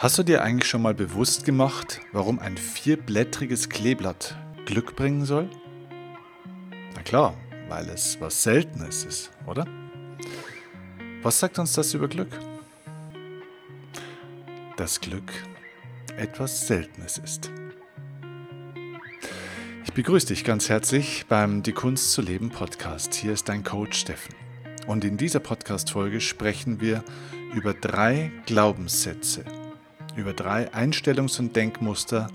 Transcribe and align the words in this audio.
Hast 0.00 0.16
du 0.16 0.22
dir 0.22 0.44
eigentlich 0.44 0.70
schon 0.70 0.82
mal 0.82 0.94
bewusst 0.94 1.44
gemacht, 1.44 2.00
warum 2.12 2.38
ein 2.38 2.56
vierblättriges 2.56 3.68
Kleeblatt 3.68 4.36
Glück 4.64 4.94
bringen 4.94 5.24
soll? 5.24 5.50
Na 6.94 7.02
klar, 7.02 7.34
weil 7.68 7.88
es 7.88 8.20
was 8.20 8.44
Seltenes 8.44 9.04
ist, 9.04 9.32
oder? 9.44 9.66
Was 11.22 11.40
sagt 11.40 11.58
uns 11.58 11.72
das 11.72 11.94
über 11.94 12.06
Glück? 12.06 12.28
Dass 14.76 15.00
Glück 15.00 15.32
etwas 16.16 16.68
Seltenes 16.68 17.18
ist. 17.18 17.50
Ich 19.84 19.92
begrüße 19.94 20.28
dich 20.28 20.44
ganz 20.44 20.68
herzlich 20.68 21.26
beim 21.28 21.64
Die 21.64 21.72
Kunst 21.72 22.12
zu 22.12 22.22
leben 22.22 22.50
Podcast. 22.50 23.14
Hier 23.14 23.32
ist 23.32 23.48
dein 23.48 23.64
Coach 23.64 23.98
Steffen. 23.98 24.36
Und 24.86 25.04
in 25.04 25.16
dieser 25.16 25.40
Podcast-Folge 25.40 26.20
sprechen 26.20 26.80
wir 26.80 27.02
über 27.52 27.74
drei 27.74 28.30
Glaubenssätze, 28.46 29.44
über 30.18 30.32
drei 30.32 30.72
Einstellungs- 30.74 31.38
und 31.38 31.54
Denkmuster, 31.54 32.28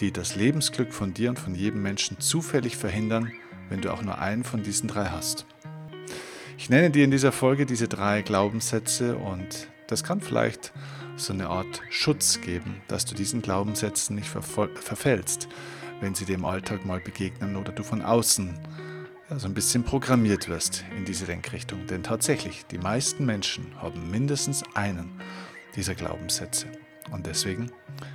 die 0.00 0.12
das 0.12 0.36
Lebensglück 0.36 0.92
von 0.92 1.12
dir 1.12 1.30
und 1.30 1.38
von 1.38 1.54
jedem 1.54 1.82
Menschen 1.82 2.20
zufällig 2.20 2.76
verhindern, 2.76 3.32
wenn 3.68 3.80
du 3.80 3.92
auch 3.92 4.02
nur 4.02 4.18
einen 4.18 4.44
von 4.44 4.62
diesen 4.62 4.88
drei 4.88 5.06
hast. 5.06 5.44
Ich 6.56 6.70
nenne 6.70 6.90
dir 6.90 7.04
in 7.04 7.10
dieser 7.10 7.32
Folge 7.32 7.66
diese 7.66 7.88
drei 7.88 8.22
Glaubenssätze 8.22 9.16
und 9.16 9.68
das 9.88 10.04
kann 10.04 10.20
vielleicht 10.20 10.72
so 11.16 11.32
eine 11.32 11.48
Art 11.48 11.82
Schutz 11.90 12.40
geben, 12.40 12.80
dass 12.88 13.04
du 13.04 13.14
diesen 13.14 13.42
Glaubenssätzen 13.42 14.14
nicht 14.14 14.28
verfällst, 14.28 15.48
wenn 16.00 16.14
sie 16.14 16.26
dir 16.26 16.36
im 16.36 16.44
Alltag 16.44 16.84
mal 16.84 17.00
begegnen 17.00 17.56
oder 17.56 17.72
du 17.72 17.82
von 17.82 18.02
außen 18.02 18.54
ja, 19.30 19.38
so 19.38 19.48
ein 19.48 19.54
bisschen 19.54 19.82
programmiert 19.82 20.48
wirst 20.48 20.84
in 20.96 21.04
diese 21.04 21.26
Denkrichtung. 21.26 21.86
Denn 21.88 22.04
tatsächlich, 22.04 22.66
die 22.66 22.78
meisten 22.78 23.26
Menschen 23.26 23.66
haben 23.80 24.10
mindestens 24.10 24.62
einen 24.74 25.20
dieser 25.74 25.94
Glaubenssätze. 25.94 26.68
Und 27.10 27.26
deswegen 27.26 27.70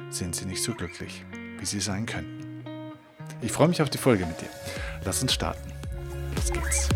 sind 0.09 0.36
sie 0.36 0.45
nicht 0.45 0.64
so 0.64 0.73
glücklich, 0.73 1.23
wie 1.59 1.66
sie 1.66 1.80
sein 1.80 2.06
könnten. 2.06 2.64
Ich 3.42 3.52
freue 3.52 3.67
mich 3.67 3.81
auf 3.81 3.89
die 3.89 3.98
Folge 3.98 4.25
mit 4.25 4.39
dir. 4.42 4.50
Lass 5.03 5.22
uns 5.22 5.33
starten. 5.33 5.72
Los 6.36 6.52
geht's. 6.52 6.89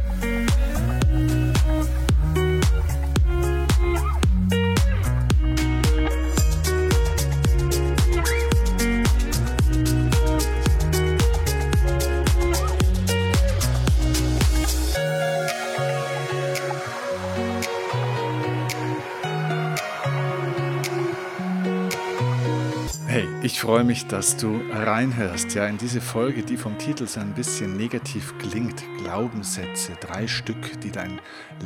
Freue 23.66 23.84
mich, 23.84 24.06
dass 24.06 24.38
du 24.38 24.62
reinhörst, 24.72 25.56
ja, 25.56 25.66
in 25.66 25.80
diese 25.80 26.00
Folge, 26.00 26.44
die 26.44 26.56
vom 26.56 26.78
Titel 26.78 27.08
so 27.08 27.20
ein 27.20 27.34
bisschen 27.34 27.76
negativ 27.76 28.38
klingt. 28.38 28.84
Glaubenssätze, 29.00 29.94
drei 30.00 30.28
Stück, 30.28 30.80
die 30.82 30.92
dein 30.92 31.20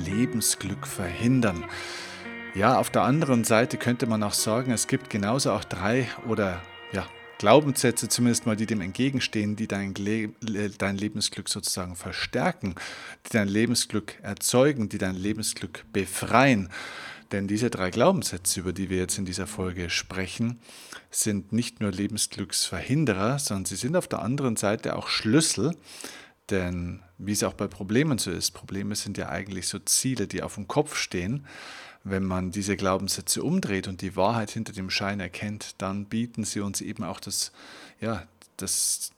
Lebensglück 0.05 0.87
verhindern. 0.87 1.65
Ja, 2.55 2.77
auf 2.79 2.89
der 2.89 3.01
anderen 3.01 3.43
Seite 3.43 3.75
könnte 3.75 4.05
man 4.05 4.23
auch 4.23 4.31
sagen, 4.31 4.71
es 4.71 4.87
gibt 4.87 5.09
genauso 5.09 5.51
auch 5.51 5.65
drei 5.65 6.07
oder 6.25 6.61
ja, 6.93 7.05
Glaubenssätze 7.37 8.07
zumindest 8.07 8.45
mal, 8.45 8.55
die 8.55 8.65
dem 8.65 8.79
entgegenstehen, 8.79 9.57
die 9.57 9.67
dein, 9.67 9.93
Le 9.95 10.29
dein 10.77 10.95
Lebensglück 10.95 11.49
sozusagen 11.49 11.97
verstärken, 11.97 12.75
die 13.25 13.31
dein 13.33 13.49
Lebensglück 13.49 14.15
erzeugen, 14.21 14.87
die 14.87 14.99
dein 14.99 15.15
Lebensglück 15.15 15.83
befreien. 15.91 16.69
Denn 17.31 17.47
diese 17.47 17.69
drei 17.69 17.91
Glaubenssätze, 17.91 18.59
über 18.59 18.73
die 18.73 18.89
wir 18.89 18.97
jetzt 18.97 19.17
in 19.17 19.25
dieser 19.25 19.45
Folge 19.45 19.89
sprechen, 19.89 20.59
sind 21.11 21.51
nicht 21.53 21.79
nur 21.79 21.91
Lebensglücksverhinderer, 21.91 23.37
sondern 23.37 23.65
sie 23.65 23.75
sind 23.75 23.95
auf 23.95 24.07
der 24.07 24.21
anderen 24.21 24.55
Seite 24.55 24.95
auch 24.95 25.07
Schlüssel. 25.07 25.75
Denn 26.49 27.01
wie 27.19 27.33
es 27.33 27.43
auch 27.43 27.53
bei 27.53 27.67
Problemen 27.67 28.17
so 28.17 28.31
ist, 28.31 28.51
Probleme 28.51 28.95
sind 28.95 29.17
ja 29.17 29.29
eigentlich 29.29 29.67
so 29.67 29.77
Ziele, 29.79 30.25
die 30.27 30.41
auf 30.41 30.55
dem 30.55 30.67
Kopf 30.67 30.95
stehen. 30.95 31.45
Wenn 32.03 32.23
man 32.23 32.51
diese 32.51 32.77
Glaubenssätze 32.77 33.43
umdreht 33.43 33.87
und 33.87 34.01
die 34.01 34.15
Wahrheit 34.15 34.49
hinter 34.49 34.73
dem 34.73 34.89
Schein 34.89 35.19
erkennt, 35.19 35.75
dann 35.81 36.05
bieten 36.05 36.45
sie 36.45 36.61
uns 36.61 36.81
eben 36.81 37.03
auch 37.03 37.19
das, 37.19 37.51
ja, 37.99 38.23
das, 38.61 39.11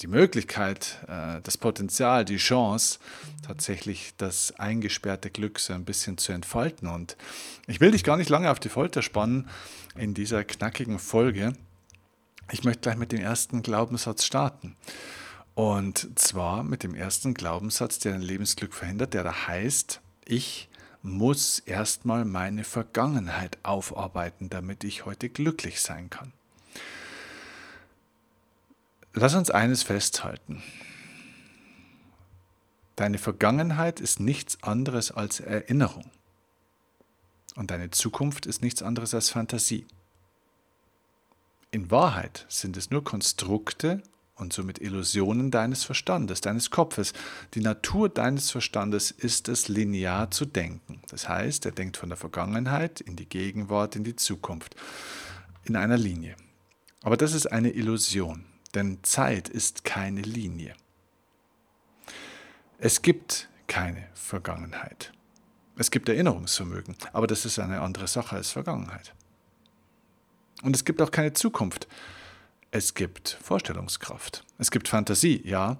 die 0.00 0.06
Möglichkeit, 0.06 0.98
äh, 1.08 1.40
das 1.42 1.58
Potenzial, 1.58 2.24
die 2.24 2.36
Chance, 2.36 2.98
tatsächlich 3.46 4.14
das 4.16 4.52
eingesperrte 4.58 5.30
Glück 5.30 5.58
so 5.58 5.72
ein 5.72 5.84
bisschen 5.84 6.18
zu 6.18 6.32
entfalten. 6.32 6.88
Und 6.88 7.16
ich 7.66 7.80
will 7.80 7.90
dich 7.90 8.04
gar 8.04 8.16
nicht 8.16 8.30
lange 8.30 8.50
auf 8.50 8.60
die 8.60 8.68
Folter 8.68 9.02
spannen 9.02 9.48
in 9.96 10.14
dieser 10.14 10.44
knackigen 10.44 10.98
Folge. 10.98 11.54
Ich 12.50 12.64
möchte 12.64 12.80
gleich 12.80 12.96
mit 12.96 13.12
dem 13.12 13.20
ersten 13.20 13.62
Glaubenssatz 13.62 14.24
starten. 14.24 14.76
Und 15.54 16.18
zwar 16.18 16.64
mit 16.64 16.82
dem 16.82 16.94
ersten 16.94 17.34
Glaubenssatz, 17.34 17.98
der 17.98 18.12
dein 18.12 18.22
Lebensglück 18.22 18.72
verhindert, 18.74 19.14
der 19.14 19.22
da 19.22 19.46
heißt, 19.46 20.00
ich 20.24 20.68
muss 21.02 21.58
erstmal 21.58 22.24
meine 22.24 22.64
Vergangenheit 22.64 23.58
aufarbeiten, 23.62 24.48
damit 24.48 24.84
ich 24.84 25.04
heute 25.04 25.28
glücklich 25.28 25.80
sein 25.80 26.10
kann. 26.10 26.32
Lass 29.14 29.34
uns 29.34 29.50
eines 29.50 29.82
festhalten. 29.82 30.62
Deine 32.96 33.18
Vergangenheit 33.18 34.00
ist 34.00 34.20
nichts 34.20 34.62
anderes 34.62 35.10
als 35.10 35.40
Erinnerung. 35.40 36.10
Und 37.54 37.70
deine 37.70 37.90
Zukunft 37.90 38.46
ist 38.46 38.62
nichts 38.62 38.82
anderes 38.82 39.12
als 39.12 39.28
Fantasie. 39.28 39.86
In 41.70 41.90
Wahrheit 41.90 42.46
sind 42.48 42.76
es 42.78 42.90
nur 42.90 43.04
Konstrukte 43.04 44.02
und 44.36 44.54
somit 44.54 44.80
Illusionen 44.80 45.50
deines 45.50 45.84
Verstandes, 45.84 46.40
deines 46.40 46.70
Kopfes. 46.70 47.12
Die 47.52 47.60
Natur 47.60 48.08
deines 48.08 48.50
Verstandes 48.50 49.10
ist 49.10 49.48
es, 49.48 49.68
linear 49.68 50.30
zu 50.30 50.46
denken. 50.46 51.02
Das 51.10 51.28
heißt, 51.28 51.66
er 51.66 51.72
denkt 51.72 51.98
von 51.98 52.08
der 52.08 52.18
Vergangenheit 52.18 53.02
in 53.02 53.16
die 53.16 53.28
Gegenwart, 53.28 53.94
in 53.94 54.04
die 54.04 54.16
Zukunft, 54.16 54.74
in 55.64 55.76
einer 55.76 55.98
Linie. 55.98 56.34
Aber 57.02 57.18
das 57.18 57.34
ist 57.34 57.52
eine 57.52 57.70
Illusion 57.70 58.46
denn 58.74 58.98
Zeit 59.02 59.48
ist 59.48 59.84
keine 59.84 60.22
Linie. 60.22 60.74
Es 62.78 63.02
gibt 63.02 63.48
keine 63.66 64.08
Vergangenheit. 64.14 65.12
Es 65.76 65.90
gibt 65.90 66.08
Erinnerungsvermögen, 66.08 66.96
aber 67.12 67.26
das 67.26 67.44
ist 67.44 67.58
eine 67.58 67.80
andere 67.80 68.06
Sache 68.06 68.36
als 68.36 68.50
Vergangenheit. 68.50 69.14
Und 70.62 70.76
es 70.76 70.84
gibt 70.84 71.00
auch 71.00 71.10
keine 71.10 71.32
Zukunft. 71.32 71.88
Es 72.70 72.94
gibt 72.94 73.38
Vorstellungskraft. 73.42 74.44
Es 74.58 74.70
gibt 74.70 74.88
Fantasie, 74.88 75.42
ja, 75.44 75.78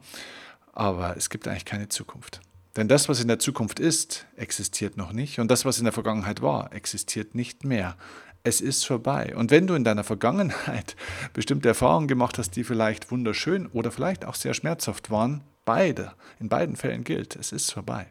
aber 0.73 1.17
es 1.17 1.31
gibt 1.31 1.47
eigentlich 1.49 1.65
keine 1.65 1.89
Zukunft. 1.89 2.41
Denn 2.77 2.89
das, 2.89 3.09
was 3.09 3.21
in 3.21 3.29
der 3.29 3.39
Zukunft 3.39 3.81
ist, 3.81 4.27
existiert 4.37 4.97
noch 4.97 5.13
nicht 5.13 5.39
und 5.39 5.51
das, 5.51 5.65
was 5.65 5.79
in 5.79 5.85
der 5.85 5.93
Vergangenheit 5.93 6.41
war, 6.41 6.73
existiert 6.73 7.35
nicht 7.35 7.65
mehr 7.65 7.97
es 8.45 8.61
ist 8.61 8.87
vorbei. 8.87 9.35
Und 9.37 9.51
wenn 9.51 9.67
du 9.67 9.75
in 9.75 9.85
deiner 9.85 10.05
Vergangenheit 10.05 10.97
bestimmte 11.33 11.69
Erfahrungen 11.69 12.09
gemacht 12.09 12.39
hast, 12.39 12.57
die 12.57 12.65
vielleicht 12.65 13.11
wunderschön 13.11 13.67
oder 13.69 13.91
vielleicht 13.91 14.25
auch 14.25 14.35
sehr 14.35 14.55
schmerzhaft 14.55 15.11
waren, 15.11 15.43
beide, 15.65 16.13
in 16.41 16.49
beiden 16.49 16.77
Fällen 16.77 17.05
gilt, 17.05 17.37
es 17.37 17.53
ist 17.53 17.73
vorbei. 17.73 18.07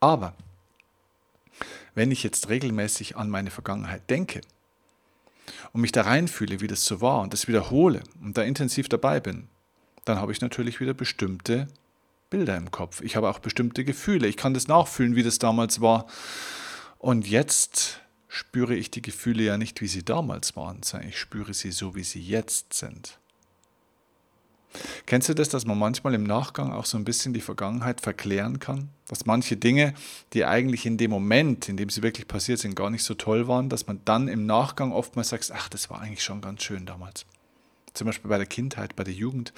Aber 0.00 0.34
wenn 1.94 2.10
ich 2.10 2.22
jetzt 2.22 2.48
regelmäßig 2.48 3.16
an 3.16 3.30
meine 3.30 3.50
Vergangenheit 3.50 4.08
denke 4.10 4.40
und 5.72 5.80
mich 5.80 5.92
da 5.92 6.02
reinfühle, 6.02 6.60
wie 6.60 6.66
das 6.66 6.84
so 6.84 7.00
war 7.00 7.20
und 7.20 7.32
das 7.32 7.48
wiederhole 7.48 8.02
und 8.22 8.36
da 8.36 8.42
intensiv 8.42 8.88
dabei 8.88 9.20
bin, 9.20 9.48
dann 10.04 10.20
habe 10.20 10.32
ich 10.32 10.40
natürlich 10.40 10.80
wieder 10.80 10.94
bestimmte 10.94 11.68
Bilder 12.30 12.56
im 12.56 12.70
Kopf. 12.70 13.00
Ich 13.02 13.16
habe 13.16 13.28
auch 13.28 13.38
bestimmte 13.38 13.84
Gefühle. 13.84 14.26
Ich 14.26 14.36
kann 14.36 14.54
das 14.54 14.68
nachfühlen, 14.68 15.16
wie 15.16 15.22
das 15.22 15.38
damals 15.38 15.80
war. 15.80 16.06
Und 16.98 17.26
jetzt 17.26 18.00
spüre 18.28 18.74
ich 18.74 18.90
die 18.90 19.02
Gefühle 19.02 19.42
ja 19.42 19.58
nicht, 19.58 19.80
wie 19.80 19.86
sie 19.86 20.04
damals 20.04 20.56
waren, 20.56 20.82
sondern 20.82 21.08
ich 21.08 21.18
spüre 21.18 21.54
sie 21.54 21.72
so, 21.72 21.94
wie 21.94 22.04
sie 22.04 22.20
jetzt 22.20 22.74
sind. 22.74 23.18
Kennst 25.06 25.28
du 25.28 25.34
das, 25.34 25.48
dass 25.48 25.64
man 25.64 25.78
manchmal 25.78 26.14
im 26.14 26.24
Nachgang 26.24 26.72
auch 26.72 26.84
so 26.84 26.98
ein 26.98 27.04
bisschen 27.04 27.32
die 27.32 27.40
Vergangenheit 27.40 28.00
verklären 28.00 28.58
kann? 28.58 28.90
Dass 29.08 29.24
manche 29.24 29.56
Dinge, 29.56 29.94
die 30.32 30.44
eigentlich 30.44 30.84
in 30.84 30.98
dem 30.98 31.10
Moment, 31.10 31.68
in 31.68 31.76
dem 31.76 31.88
sie 31.88 32.02
wirklich 32.02 32.28
passiert 32.28 32.58
sind, 32.58 32.74
gar 32.74 32.90
nicht 32.90 33.04
so 33.04 33.14
toll 33.14 33.48
waren, 33.48 33.68
dass 33.68 33.86
man 33.86 34.00
dann 34.04 34.28
im 34.28 34.46
Nachgang 34.46 34.92
oftmals 34.92 35.30
sagt, 35.30 35.50
ach, 35.54 35.68
das 35.68 35.88
war 35.90 36.00
eigentlich 36.00 36.22
schon 36.22 36.40
ganz 36.40 36.62
schön 36.62 36.86
damals. 36.86 37.24
Zum 37.94 38.06
Beispiel 38.06 38.28
bei 38.28 38.36
der 38.36 38.46
Kindheit, 38.46 38.96
bei 38.96 39.04
der 39.04 39.14
Jugend 39.14 39.52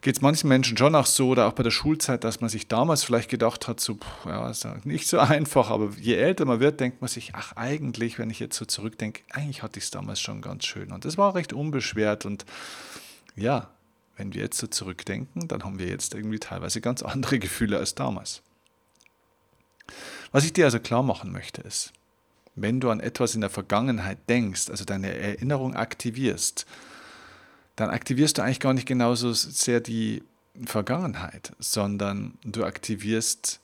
geht 0.00 0.16
es 0.16 0.22
manchen 0.22 0.48
Menschen 0.48 0.76
schon 0.76 0.94
auch 0.94 1.06
so 1.06 1.28
oder 1.30 1.46
auch 1.46 1.52
bei 1.52 1.62
der 1.62 1.70
Schulzeit, 1.70 2.24
dass 2.24 2.40
man 2.40 2.48
sich 2.48 2.68
damals 2.68 3.02
vielleicht 3.02 3.28
gedacht 3.28 3.66
hat, 3.66 3.80
so, 3.80 3.98
ja, 4.24 4.48
ist 4.48 4.66
nicht 4.84 5.08
so 5.08 5.18
einfach, 5.18 5.70
aber 5.70 5.90
je 5.98 6.14
älter 6.14 6.44
man 6.44 6.60
wird, 6.60 6.80
denkt 6.80 7.00
man 7.00 7.08
sich, 7.08 7.32
ach 7.34 7.56
eigentlich, 7.56 8.18
wenn 8.18 8.30
ich 8.30 8.38
jetzt 8.38 8.56
so 8.56 8.64
zurückdenke, 8.64 9.22
eigentlich 9.30 9.62
hatte 9.62 9.78
ich 9.78 9.84
es 9.84 9.90
damals 9.90 10.20
schon 10.20 10.40
ganz 10.40 10.64
schön 10.64 10.92
und 10.92 11.04
das 11.04 11.18
war 11.18 11.34
recht 11.34 11.52
unbeschwert 11.52 12.26
und 12.26 12.44
ja, 13.34 13.70
wenn 14.16 14.34
wir 14.34 14.42
jetzt 14.42 14.58
so 14.58 14.66
zurückdenken, 14.66 15.48
dann 15.48 15.64
haben 15.64 15.78
wir 15.78 15.86
jetzt 15.86 16.14
irgendwie 16.14 16.40
teilweise 16.40 16.80
ganz 16.80 17.02
andere 17.02 17.38
Gefühle 17.38 17.78
als 17.78 17.94
damals. 17.94 18.42
Was 20.32 20.44
ich 20.44 20.52
dir 20.52 20.66
also 20.66 20.78
klar 20.78 21.02
machen 21.02 21.32
möchte 21.32 21.62
ist, 21.62 21.92
wenn 22.54 22.80
du 22.80 22.90
an 22.90 23.00
etwas 23.00 23.34
in 23.34 23.40
der 23.40 23.50
Vergangenheit 23.50 24.18
denkst, 24.28 24.68
also 24.68 24.84
deine 24.84 25.14
Erinnerung 25.14 25.74
aktivierst, 25.74 26.66
dann 27.78 27.90
aktivierst 27.90 28.36
du 28.36 28.42
eigentlich 28.42 28.58
gar 28.58 28.74
nicht 28.74 28.86
genauso 28.88 29.32
sehr 29.32 29.78
die 29.78 30.24
Vergangenheit, 30.64 31.52
sondern 31.60 32.36
du 32.42 32.64
aktivierst 32.64 33.60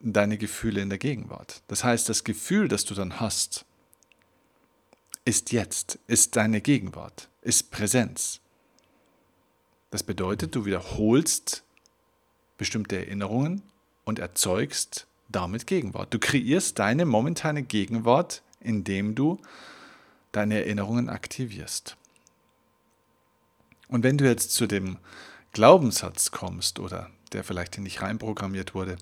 deine 0.00 0.36
Gefühle 0.36 0.82
in 0.82 0.90
der 0.90 0.98
Gegenwart. 0.98 1.62
Das 1.66 1.82
heißt, 1.82 2.10
das 2.10 2.24
Gefühl, 2.24 2.68
das 2.68 2.84
du 2.84 2.92
dann 2.92 3.18
hast, 3.18 3.64
ist 5.24 5.50
jetzt, 5.50 5.98
ist 6.06 6.36
deine 6.36 6.60
Gegenwart, 6.60 7.30
ist 7.40 7.70
Präsenz. 7.70 8.40
Das 9.90 10.02
bedeutet, 10.02 10.54
du 10.54 10.66
wiederholst 10.66 11.64
bestimmte 12.58 12.98
Erinnerungen 12.98 13.62
und 14.04 14.18
erzeugst 14.18 15.06
damit 15.30 15.66
Gegenwart. 15.66 16.12
Du 16.12 16.18
kreierst 16.18 16.78
deine 16.80 17.06
momentane 17.06 17.62
Gegenwart, 17.62 18.42
indem 18.60 19.14
du 19.14 19.40
deine 20.32 20.56
Erinnerungen 20.56 21.08
aktivierst. 21.08 21.96
Und 23.88 24.02
wenn 24.02 24.18
du 24.18 24.24
jetzt 24.24 24.52
zu 24.52 24.66
dem 24.66 24.98
Glaubenssatz 25.52 26.30
kommst 26.30 26.78
oder 26.78 27.10
der 27.32 27.44
vielleicht 27.44 27.78
in 27.78 27.84
dich 27.84 28.02
reinprogrammiert 28.02 28.74
wurde, 28.74 28.96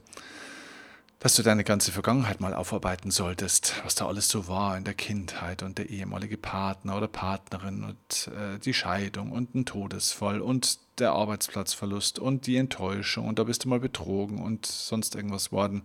dass 1.25 1.37
du 1.37 1.43
deine 1.43 1.65
ganze 1.65 1.91
Vergangenheit 1.91 2.41
mal 2.41 2.53
aufarbeiten 2.53 3.11
solltest, 3.11 3.83
was 3.83 3.95
da 3.95 4.07
alles 4.07 4.29
so 4.29 4.47
war 4.47 4.77
in 4.77 4.85
der 4.85 4.93
Kindheit 4.93 5.63
und 5.63 5.79
der 5.79 5.89
ehemalige 5.89 6.37
Partner 6.37 6.99
oder 6.99 7.09
Partnerin 7.09 7.83
und 7.83 8.31
äh, 8.37 8.59
die 8.59 8.75
Scheidung 8.75 9.33
und 9.33 9.55
ein 9.55 9.65
Todesfall 9.65 10.43
und 10.43 10.79
der 10.99 11.13
Arbeitsplatzverlust 11.13 12.19
und 12.19 12.47
die 12.47 12.59
Enttäuschung 12.59 13.27
und 13.27 13.39
da 13.39 13.45
bist 13.45 13.65
du 13.65 13.71
mal 13.71 13.81
betrogen 13.81 14.43
und 14.43 14.67
sonst 14.67 15.15
irgendwas 15.15 15.51
worden. 15.51 15.83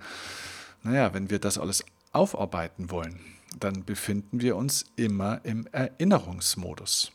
Naja, 0.83 1.13
wenn 1.13 1.29
wir 1.29 1.39
das 1.39 1.57
alles 1.57 1.85
aufarbeiten 2.11 2.91
wollen, 2.91 3.21
dann 3.57 3.85
befinden 3.85 4.41
wir 4.41 4.57
uns 4.57 4.85
immer 4.97 5.39
im 5.43 5.67
Erinnerungsmodus. 5.71 7.13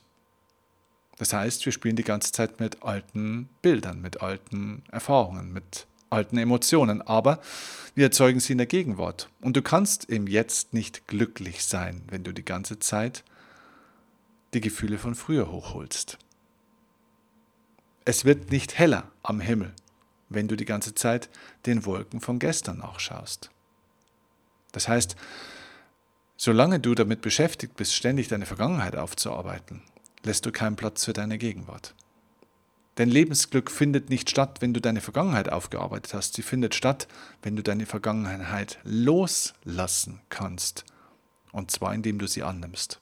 Das 1.17 1.33
heißt, 1.33 1.65
wir 1.65 1.73
spielen 1.73 1.97
die 1.97 2.05
ganze 2.05 2.33
Zeit 2.33 2.61
mit 2.61 2.83
alten 2.83 3.49
Bildern, 3.63 4.01
mit 4.01 4.23
alten 4.23 4.83
Erfahrungen, 4.91 5.53
mit 5.53 5.87
alten 6.11 6.39
Emotionen, 6.39 7.03
aber 7.03 7.41
wir 7.95 8.07
erzeugen 8.07 8.41
sie 8.41 8.53
in 8.53 8.59
der 8.59 8.67
Gegenwart. 8.67 9.29
Und 9.41 9.57
du 9.57 9.63
kannst 9.63 10.07
im 10.07 10.27
Jetzt 10.27 10.73
nicht 10.73 11.07
glücklich 11.07 11.65
sein, 11.65 12.03
wenn 12.09 12.25
du 12.25 12.33
die 12.33 12.45
ganze 12.45 12.79
Zeit 12.79 13.25
die 14.55 14.61
Gefühle 14.61 14.99
von 14.99 15.15
früher 15.15 15.51
hochholst. 15.51 16.19
Es 18.05 18.25
wird 18.25 18.51
nicht 18.51 18.79
heller 18.79 19.11
am 19.23 19.41
Himmel, 19.41 19.73
wenn 20.29 20.49
du 20.49 20.57
die 20.57 20.65
ganze 20.65 20.95
Zeit 20.95 21.29
den 21.67 21.85
Wolken 21.85 22.21
von 22.21 22.39
gestern 22.39 22.79
nachschaust. 22.79 23.51
Das 24.73 24.89
heißt, 24.89 25.17
solange 26.37 26.81
du 26.81 26.95
damit 26.95 27.21
beschäftigt 27.21 27.77
bist, 27.77 27.95
ständig 27.95 28.29
deine 28.29 28.47
Vergangenheit 28.47 28.97
aufzuarbeiten, 28.97 29.83
lässt 30.25 30.47
du 30.47 30.53
keinen 30.53 30.77
Platz 30.77 31.05
für 31.05 31.13
deine 31.13 31.39
Gegenwart. 31.39 31.95
Dein 32.97 33.09
Lebensglück 33.09 33.71
findet 33.71 34.09
nicht 34.09 34.31
statt, 34.31 34.61
wenn 34.61 34.73
du 34.73 34.81
deine 34.81 35.01
Vergangenheit 35.01 35.51
aufgearbeitet 35.51 36.15
hast. 36.15 36.35
Sie 36.35 36.43
findet 36.43 36.75
statt, 36.75 37.09
wenn 37.43 37.57
du 37.57 37.63
deine 37.63 37.87
Vergangenheit 37.87 38.79
loslassen 38.85 40.21
kannst. 40.29 40.85
Und 41.51 41.71
zwar 41.71 41.93
indem 41.93 42.19
du 42.19 42.29
sie 42.29 42.45
annimmst. 42.45 43.01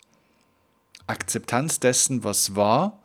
Akzeptanz 1.06 1.78
dessen, 1.78 2.24
was 2.24 2.56
war, 2.56 3.02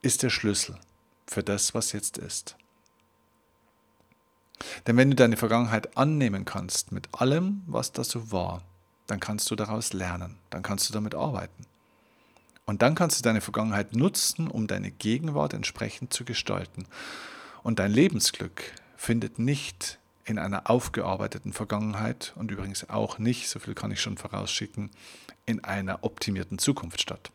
ist 0.00 0.22
der 0.22 0.30
Schlüssel 0.30 0.78
für 1.26 1.42
das, 1.42 1.74
was 1.74 1.92
jetzt 1.92 2.16
ist. 2.16 2.56
Denn 4.86 4.96
wenn 4.96 5.10
du 5.10 5.16
deine 5.16 5.36
Vergangenheit 5.36 5.96
annehmen 5.96 6.44
kannst 6.44 6.92
mit 6.92 7.08
allem, 7.12 7.62
was 7.66 7.92
da 7.92 8.04
so 8.04 8.32
war, 8.32 8.62
dann 9.06 9.20
kannst 9.20 9.50
du 9.50 9.56
daraus 9.56 9.92
lernen, 9.92 10.38
dann 10.50 10.62
kannst 10.62 10.88
du 10.88 10.92
damit 10.92 11.14
arbeiten. 11.14 11.66
Und 12.64 12.82
dann 12.82 12.94
kannst 12.94 13.18
du 13.18 13.22
deine 13.22 13.40
Vergangenheit 13.40 13.94
nutzen, 13.94 14.48
um 14.48 14.66
deine 14.66 14.90
Gegenwart 14.90 15.52
entsprechend 15.52 16.12
zu 16.12 16.24
gestalten. 16.24 16.86
Und 17.62 17.78
dein 17.78 17.92
Lebensglück 17.92 18.62
findet 18.96 19.38
nicht 19.38 19.98
in 20.24 20.38
einer 20.38 20.70
aufgearbeiteten 20.70 21.52
Vergangenheit 21.52 22.32
und 22.36 22.50
übrigens 22.50 22.88
auch 22.88 23.18
nicht, 23.18 23.48
so 23.48 23.58
viel 23.58 23.74
kann 23.74 23.90
ich 23.90 24.00
schon 24.00 24.16
vorausschicken, 24.16 24.90
in 25.46 25.64
einer 25.64 26.04
optimierten 26.04 26.58
Zukunft 26.58 27.00
statt. 27.00 27.32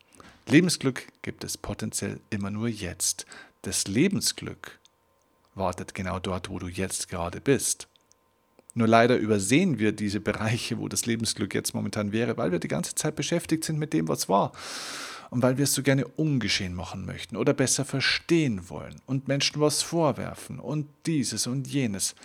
Lebensglück 0.48 1.08
gibt 1.22 1.44
es 1.44 1.58
potenziell 1.58 2.22
immer 2.30 2.50
nur 2.50 2.70
jetzt. 2.70 3.26
Das 3.64 3.88
Lebensglück 3.88 4.80
wartet 5.56 5.94
genau 5.94 6.20
dort, 6.20 6.50
wo 6.50 6.60
du 6.60 6.68
jetzt 6.68 7.10
gerade 7.10 7.42
bist. 7.42 7.90
Nur 8.74 8.88
leider 8.88 9.18
übersehen 9.18 9.80
wir 9.80 9.92
diese 9.92 10.22
Bereiche, 10.22 10.78
wo 10.78 10.88
das 10.88 11.06
Lebensglück 11.06 11.54
jetzt 11.54 11.74
momentan 11.74 12.14
wäre, 12.14 12.38
weil 12.38 12.54
wir 12.54 12.60
die 12.60 12.70
ganze 12.70 12.96
Zeit 12.96 13.18
beschäftigt 13.18 13.66
sind 13.66 13.78
mit 13.78 13.92
dem, 13.92 14.08
was 14.08 14.30
war 14.30 14.54
und 15.30 15.44
weil 15.44 15.58
wir 15.58 15.66
es 15.66 15.74
so 15.74 15.84
gerne 15.84 16.08
ungeschehen 16.08 16.74
machen 16.74 17.06
möchten 17.06 17.36
oder 17.36 17.54
besser 17.54 17.86
verstehen 17.86 18.70
wollen 18.70 19.02
und 19.06 19.28
Menschen 19.28 19.62
was 19.62 19.82
vorwerfen 19.82 20.60
und 20.60 20.88
dieses 21.06 21.48
und 21.48 21.68
jenes. 21.68 22.16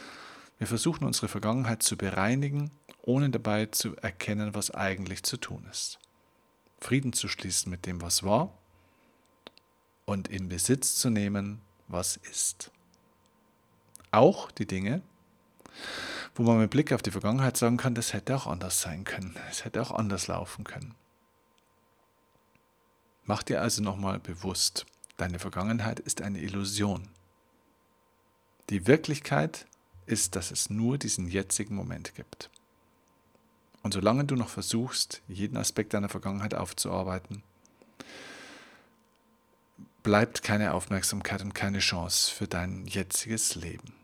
Wir 0.59 0.67
versuchen 0.67 1.05
unsere 1.05 1.29
Vergangenheit 1.29 1.83
zu 1.83 1.97
bereinigen, 1.97 2.71
ohne 3.03 3.31
dabei 3.31 3.67
zu 3.67 3.97
erkennen, 3.97 4.55
was 4.55 4.71
eigentlich 4.71 5.25
zu 5.25 5.37
tun 5.37 5.67
ist. 5.71 5.99
Frieden 6.81 7.13
zu 7.13 7.29
schließen 7.29 7.71
mit 7.71 7.87
dem, 7.87 8.01
was 8.01 8.23
war 8.23 8.53
und 10.05 10.29
in 10.29 10.49
Besitz 10.49 10.97
zu 10.97 11.11
nehmen, 11.11 11.61
was 11.89 12.17
ist. 12.17 12.71
Auch 14.11 14.51
die 14.51 14.67
Dinge, 14.67 15.03
wo 16.35 16.43
man 16.43 16.59
mit 16.59 16.71
Blick 16.71 16.93
auf 16.93 17.03
die 17.03 17.11
Vergangenheit 17.11 17.57
sagen 17.57 17.77
kann, 17.77 17.95
das 17.95 18.13
hätte 18.13 18.37
auch 18.37 18.47
anders 18.47 18.81
sein 18.81 19.05
können, 19.05 19.37
es 19.51 19.65
hätte 19.65 19.83
auch 19.83 19.91
anders 19.91 20.29
laufen 20.29 20.65
können. 20.65 20.95
Mach 23.33 23.43
dir 23.43 23.63
also 23.63 23.83
nochmal 23.83 24.19
bewusst, 24.19 24.85
deine 25.17 25.39
Vergangenheit 25.39 26.01
ist 26.01 26.21
eine 26.21 26.43
Illusion. 26.43 27.09
Die 28.69 28.87
Wirklichkeit 28.87 29.65
ist, 30.05 30.37
dass 30.37 30.51
es 30.51 30.69
nur 30.69 30.99
diesen 30.99 31.29
jetzigen 31.29 31.75
Moment 31.75 32.15
gibt. 32.15 32.51
Und 33.83 33.95
solange 33.95 34.27
du 34.27 34.37
noch 34.37 34.51
versuchst, 34.51 35.23
jeden 35.29 35.57
Aspekt 35.57 35.95
deiner 35.95 36.11
Vergangenheit 36.11 36.53
aufzuarbeiten, 36.53 37.43
bleibt 40.03 40.43
keine 40.43 40.75
Aufmerksamkeit 40.75 41.41
und 41.41 41.55
keine 41.55 41.79
Chance 41.79 42.31
für 42.31 42.47
dein 42.47 42.87
jetziges 42.87 43.55
Leben. 43.55 43.95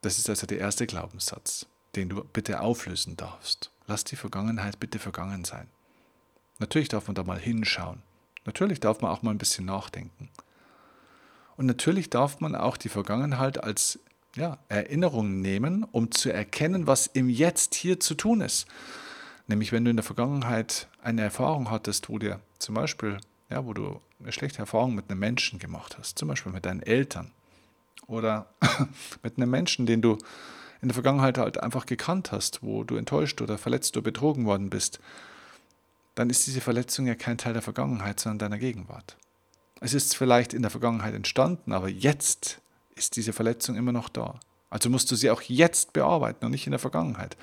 Das 0.00 0.18
ist 0.18 0.28
also 0.28 0.48
der 0.48 0.58
erste 0.58 0.88
Glaubenssatz, 0.88 1.66
den 1.94 2.08
du 2.08 2.24
bitte 2.24 2.60
auflösen 2.60 3.16
darfst. 3.16 3.70
Lass 3.86 4.02
die 4.02 4.16
Vergangenheit 4.16 4.80
bitte 4.80 4.98
vergangen 4.98 5.44
sein. 5.44 5.68
Natürlich 6.58 6.88
darf 6.88 7.06
man 7.06 7.14
da 7.14 7.22
mal 7.22 7.38
hinschauen. 7.38 8.02
Natürlich 8.48 8.80
darf 8.80 9.02
man 9.02 9.10
auch 9.10 9.20
mal 9.20 9.32
ein 9.32 9.36
bisschen 9.36 9.66
nachdenken. 9.66 10.30
Und 11.58 11.66
natürlich 11.66 12.08
darf 12.08 12.40
man 12.40 12.54
auch 12.54 12.78
die 12.78 12.88
Vergangenheit 12.88 13.62
als 13.62 13.98
ja, 14.36 14.56
Erinnerung 14.70 15.42
nehmen, 15.42 15.84
um 15.84 16.10
zu 16.10 16.32
erkennen, 16.32 16.86
was 16.86 17.08
im 17.08 17.28
Jetzt 17.28 17.74
hier 17.74 18.00
zu 18.00 18.14
tun 18.14 18.40
ist. 18.40 18.66
Nämlich, 19.48 19.70
wenn 19.70 19.84
du 19.84 19.90
in 19.90 19.98
der 19.98 20.04
Vergangenheit 20.04 20.88
eine 21.02 21.20
Erfahrung 21.20 21.70
hattest, 21.70 22.08
wo 22.08 22.18
dir 22.18 22.40
zum 22.58 22.74
Beispiel, 22.74 23.18
ja, 23.50 23.66
wo 23.66 23.74
du 23.74 24.00
eine 24.18 24.32
schlechte 24.32 24.60
Erfahrung 24.60 24.94
mit 24.94 25.10
einem 25.10 25.20
Menschen 25.20 25.58
gemacht 25.58 25.98
hast, 25.98 26.18
zum 26.18 26.28
Beispiel 26.28 26.50
mit 26.50 26.64
deinen 26.64 26.82
Eltern 26.82 27.32
oder 28.06 28.46
mit 29.22 29.36
einem 29.36 29.50
Menschen, 29.50 29.84
den 29.84 30.00
du 30.00 30.16
in 30.80 30.88
der 30.88 30.94
Vergangenheit 30.94 31.36
halt 31.36 31.62
einfach 31.62 31.84
gekannt 31.84 32.32
hast, 32.32 32.62
wo 32.62 32.82
du 32.82 32.96
enttäuscht 32.96 33.42
oder 33.42 33.58
verletzt 33.58 33.94
oder 33.98 34.04
betrogen 34.04 34.46
worden 34.46 34.70
bist, 34.70 35.00
dann 36.18 36.30
ist 36.30 36.46
diese 36.46 36.60
Verletzung 36.60 37.06
ja 37.06 37.14
kein 37.14 37.38
Teil 37.38 37.52
der 37.52 37.62
Vergangenheit, 37.62 38.18
sondern 38.18 38.38
deiner 38.40 38.58
Gegenwart. 38.58 39.16
Es 39.80 39.94
ist 39.94 40.16
vielleicht 40.16 40.52
in 40.52 40.62
der 40.62 40.70
Vergangenheit 40.70 41.14
entstanden, 41.14 41.72
aber 41.72 41.88
jetzt 41.88 42.60
ist 42.96 43.14
diese 43.14 43.32
Verletzung 43.32 43.76
immer 43.76 43.92
noch 43.92 44.08
da. 44.08 44.40
Also 44.70 44.90
musst 44.90 45.10
du 45.10 45.16
sie 45.16 45.30
auch 45.30 45.42
jetzt 45.42 45.92
bearbeiten 45.92 46.44
und 46.44 46.50
nicht 46.50 46.66
in 46.66 46.72
der 46.72 46.80
Vergangenheit. 46.80 47.36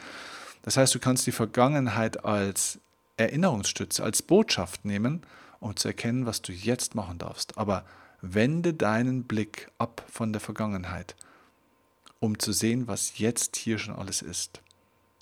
Das 0.63 0.75
heißt, 0.75 0.93
du 0.93 0.99
kannst 0.99 1.25
die 1.25 1.31
Vergangenheit 1.31 2.25
als 2.25 2.79
Erinnerungsstütze, 3.17 4.03
als 4.03 4.21
Botschaft 4.21 4.83
nehmen, 4.83 5.21
um 5.59 5.75
zu 5.77 5.87
erkennen, 5.87 6.25
was 6.25 6.41
du 6.41 6.51
jetzt 6.51 6.95
machen 6.95 7.17
darfst. 7.17 7.57
Aber 7.57 7.85
wende 8.21 8.73
deinen 8.73 9.23
Blick 9.23 9.71
ab 9.77 10.05
von 10.11 10.33
der 10.33 10.41
Vergangenheit, 10.41 11.15
um 12.19 12.39
zu 12.39 12.51
sehen, 12.51 12.87
was 12.87 13.19
jetzt 13.19 13.55
hier 13.55 13.77
schon 13.77 13.95
alles 13.95 14.21
ist. 14.21 14.61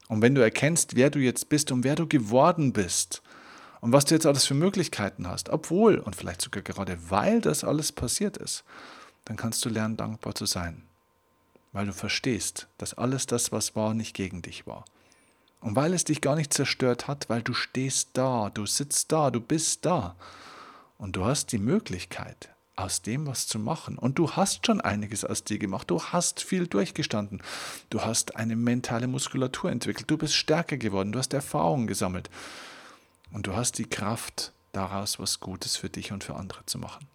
Und 0.07 0.21
wenn 0.21 0.35
du 0.35 0.41
erkennst, 0.41 0.95
wer 0.95 1.09
du 1.09 1.19
jetzt 1.19 1.49
bist 1.49 1.71
und 1.71 1.83
wer 1.83 1.95
du 1.95 2.07
geworden 2.07 2.73
bist, 2.73 3.22
und 3.83 3.91
was 3.91 4.05
du 4.05 4.15
jetzt 4.15 4.25
alles 4.25 4.45
für 4.45 4.53
Möglichkeiten 4.53 5.27
hast, 5.27 5.49
obwohl 5.49 5.97
und 5.97 6.15
vielleicht 6.15 6.41
sogar 6.41 6.63
gerade 6.63 6.97
weil 7.09 7.41
das 7.41 7.65
alles 7.65 7.91
passiert 7.91 8.37
ist, 8.37 8.63
dann 9.25 9.35
kannst 9.35 9.65
du 9.65 9.69
lernen, 9.69 9.97
dankbar 9.97 10.35
zu 10.35 10.45
sein, 10.45 10.83
weil 11.73 11.87
du 11.87 11.91
verstehst, 11.91 12.69
dass 12.77 12.93
alles 12.93 13.25
das, 13.25 13.51
was 13.51 13.75
war, 13.75 13.93
nicht 13.93 14.13
gegen 14.13 14.41
dich 14.41 14.65
war. 14.65 14.85
Und 15.59 15.75
weil 15.75 15.93
es 15.93 16.05
dich 16.05 16.21
gar 16.21 16.37
nicht 16.37 16.53
zerstört 16.53 17.09
hat, 17.09 17.27
weil 17.27 17.41
du 17.41 17.53
stehst 17.53 18.11
da, 18.13 18.49
du 18.51 18.65
sitzt 18.65 19.11
da, 19.11 19.31
du 19.31 19.41
bist 19.41 19.85
da. 19.85 20.15
Und 20.97 21.17
du 21.17 21.25
hast 21.25 21.51
die 21.51 21.57
Möglichkeit, 21.57 22.51
aus 22.77 23.01
dem 23.01 23.27
was 23.27 23.47
zu 23.47 23.59
machen. 23.59 23.97
Und 23.97 24.17
du 24.17 24.31
hast 24.31 24.65
schon 24.65 24.79
einiges 24.79 25.25
aus 25.25 25.43
dir 25.43 25.59
gemacht. 25.59 25.91
Du 25.91 26.01
hast 26.01 26.41
viel 26.41 26.67
durchgestanden. 26.67 27.43
Du 27.89 27.99
hast 27.99 28.37
eine 28.37 28.55
mentale 28.55 29.07
Muskulatur 29.07 29.71
entwickelt. 29.71 30.09
Du 30.09 30.17
bist 30.17 30.35
stärker 30.35 30.77
geworden. 30.77 31.11
Du 31.11 31.19
hast 31.19 31.33
Erfahrungen 31.33 31.87
gesammelt. 31.87 32.29
Und 33.33 33.47
du 33.47 33.55
hast 33.55 33.77
die 33.79 33.89
Kraft, 33.89 34.53
daraus 34.71 35.19
was 35.19 35.41
Gutes 35.41 35.75
für 35.75 35.89
dich 35.89 36.11
und 36.11 36.23
für 36.23 36.35
andere 36.35 36.65
zu 36.65 36.77
machen. 36.77 37.07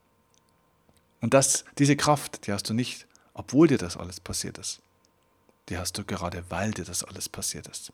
Und 1.21 1.33
das, 1.33 1.65
diese 1.79 1.97
Kraft, 1.97 2.47
die 2.47 2.53
hast 2.53 2.69
du 2.69 2.75
nicht, 2.75 3.07
obwohl 3.35 3.69
dir 3.69 3.79
das 3.79 3.97
alles 3.97 4.21
passiert 4.21 4.59
ist. 4.59 4.83
Die 5.69 5.79
hast 5.79 5.97
du 5.97 6.05
gerade, 6.05 6.45
weil 6.51 6.73
dir 6.73 6.85
das 6.85 7.05
alles 7.05 7.29
passiert 7.29 7.67
ist. 7.69 7.93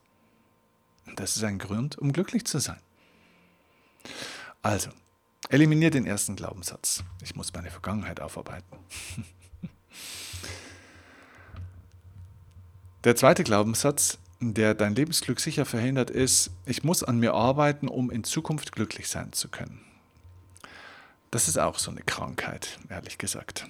Und 1.07 1.21
das 1.21 1.37
ist 1.37 1.45
ein 1.45 1.59
Grund, 1.59 1.99
um 1.99 2.12
glücklich 2.12 2.45
zu 2.45 2.59
sein. 2.59 2.81
Also, 4.62 4.90
Eliminier 5.50 5.90
den 5.90 6.07
ersten 6.07 6.37
Glaubenssatz. 6.37 7.04
Ich 7.23 7.37
muss 7.37 7.52
meine 7.52 7.71
Vergangenheit 7.71 8.21
aufarbeiten. 8.21 8.78
Der 13.04 13.14
zweite 13.16 13.45
Glaubenssatz, 13.45 14.19
der 14.52 14.74
dein 14.74 14.94
Lebensglück 14.94 15.40
sicher 15.40 15.64
verhindert, 15.64 16.10
ist, 16.10 16.50
ich 16.66 16.84
muss 16.84 17.02
an 17.02 17.18
mir 17.18 17.32
arbeiten, 17.32 17.88
um 17.88 18.10
in 18.10 18.24
Zukunft 18.24 18.72
glücklich 18.72 19.08
sein 19.08 19.32
zu 19.32 19.48
können. 19.48 19.80
Das 21.30 21.48
ist 21.48 21.58
auch 21.58 21.78
so 21.78 21.90
eine 21.90 22.02
Krankheit, 22.02 22.78
ehrlich 22.90 23.16
gesagt. 23.16 23.66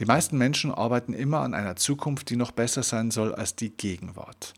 Die 0.00 0.06
meisten 0.06 0.38
Menschen 0.38 0.72
arbeiten 0.72 1.12
immer 1.12 1.40
an 1.40 1.54
einer 1.54 1.76
Zukunft, 1.76 2.30
die 2.30 2.36
noch 2.36 2.50
besser 2.50 2.82
sein 2.82 3.10
soll 3.10 3.34
als 3.34 3.54
die 3.54 3.70
Gegenwart. 3.70 4.54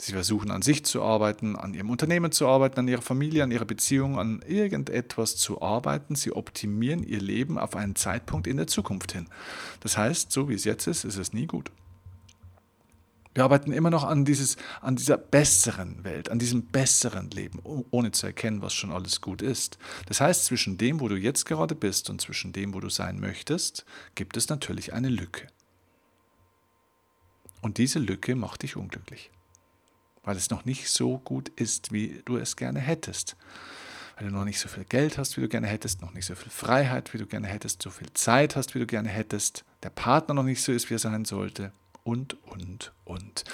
Sie 0.00 0.12
versuchen 0.12 0.52
an 0.52 0.62
sich 0.62 0.84
zu 0.84 1.02
arbeiten, 1.02 1.56
an 1.56 1.74
ihrem 1.74 1.90
Unternehmen 1.90 2.30
zu 2.30 2.46
arbeiten, 2.46 2.78
an 2.78 2.86
ihrer 2.86 3.02
Familie, 3.02 3.42
an 3.42 3.50
ihrer 3.50 3.64
Beziehung, 3.64 4.16
an 4.16 4.42
irgendetwas 4.46 5.36
zu 5.36 5.60
arbeiten. 5.60 6.14
Sie 6.14 6.32
optimieren 6.32 7.02
ihr 7.02 7.20
Leben 7.20 7.58
auf 7.58 7.74
einen 7.74 7.96
Zeitpunkt 7.96 8.46
in 8.46 8.58
der 8.58 8.68
Zukunft 8.68 9.10
hin. 9.10 9.28
Das 9.80 9.98
heißt, 9.98 10.30
so 10.30 10.48
wie 10.48 10.54
es 10.54 10.62
jetzt 10.62 10.86
ist, 10.86 11.04
ist 11.04 11.16
es 11.16 11.32
nie 11.32 11.46
gut. 11.46 11.72
Wir 13.34 13.44
arbeiten 13.44 13.72
immer 13.72 13.90
noch 13.90 14.04
an, 14.04 14.24
dieses, 14.24 14.56
an 14.80 14.96
dieser 14.96 15.16
besseren 15.16 16.02
Welt, 16.04 16.30
an 16.30 16.38
diesem 16.38 16.66
besseren 16.66 17.30
Leben, 17.30 17.60
ohne 17.62 18.10
zu 18.10 18.26
erkennen, 18.26 18.62
was 18.62 18.74
schon 18.74 18.90
alles 18.90 19.20
gut 19.20 19.42
ist. 19.42 19.78
Das 20.06 20.20
heißt, 20.20 20.46
zwischen 20.46 20.78
dem, 20.78 21.00
wo 21.00 21.08
du 21.08 21.16
jetzt 21.16 21.44
gerade 21.44 21.74
bist 21.74 22.10
und 22.10 22.20
zwischen 22.20 22.52
dem, 22.52 22.74
wo 22.74 22.80
du 22.80 22.88
sein 22.88 23.20
möchtest, 23.20 23.84
gibt 24.14 24.36
es 24.36 24.48
natürlich 24.48 24.92
eine 24.92 25.08
Lücke. 25.08 25.46
Und 27.60 27.78
diese 27.78 27.98
Lücke 27.98 28.34
macht 28.34 28.62
dich 28.62 28.76
unglücklich 28.76 29.30
weil 30.28 30.36
es 30.36 30.50
noch 30.50 30.66
nicht 30.66 30.90
so 30.90 31.16
gut 31.16 31.48
ist, 31.48 31.90
wie 31.90 32.20
du 32.26 32.36
es 32.36 32.56
gerne 32.56 32.80
hättest. 32.80 33.34
Weil 34.14 34.28
du 34.28 34.34
noch 34.34 34.44
nicht 34.44 34.60
so 34.60 34.68
viel 34.68 34.84
Geld 34.84 35.16
hast, 35.16 35.38
wie 35.38 35.40
du 35.40 35.48
gerne 35.48 35.68
hättest, 35.68 36.02
noch 36.02 36.12
nicht 36.12 36.26
so 36.26 36.34
viel 36.34 36.50
Freiheit, 36.50 37.14
wie 37.14 37.18
du 37.18 37.24
gerne 37.24 37.46
hättest, 37.46 37.80
so 37.80 37.88
viel 37.88 38.12
Zeit 38.12 38.54
hast, 38.54 38.74
wie 38.74 38.78
du 38.78 38.86
gerne 38.86 39.08
hättest, 39.08 39.64
der 39.82 39.88
Partner 39.88 40.34
noch 40.34 40.42
nicht 40.42 40.62
so 40.62 40.70
ist, 40.70 40.90
wie 40.90 40.96
er 40.96 40.98
sein 40.98 41.24
sollte 41.24 41.72
und, 42.08 42.38
und, 42.46 42.92
und. 43.04 43.44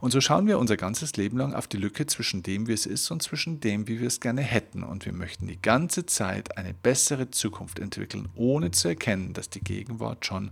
Und 0.00 0.10
so 0.12 0.20
schauen 0.20 0.46
wir 0.46 0.60
unser 0.60 0.76
ganzes 0.76 1.16
Leben 1.16 1.38
lang 1.38 1.54
auf 1.54 1.66
die 1.66 1.76
Lücke 1.76 2.06
zwischen 2.06 2.44
dem, 2.44 2.68
wie 2.68 2.72
es 2.72 2.86
ist 2.86 3.10
und 3.10 3.20
zwischen 3.20 3.58
dem, 3.58 3.88
wie 3.88 3.98
wir 3.98 4.06
es 4.06 4.20
gerne 4.20 4.42
hätten. 4.42 4.84
Und 4.84 5.06
wir 5.06 5.12
möchten 5.12 5.48
die 5.48 5.60
ganze 5.60 6.06
Zeit 6.06 6.56
eine 6.56 6.72
bessere 6.72 7.32
Zukunft 7.32 7.80
entwickeln, 7.80 8.28
ohne 8.36 8.70
zu 8.70 8.86
erkennen, 8.86 9.32
dass 9.32 9.50
die 9.50 9.60
Gegenwart 9.60 10.24
schon 10.24 10.50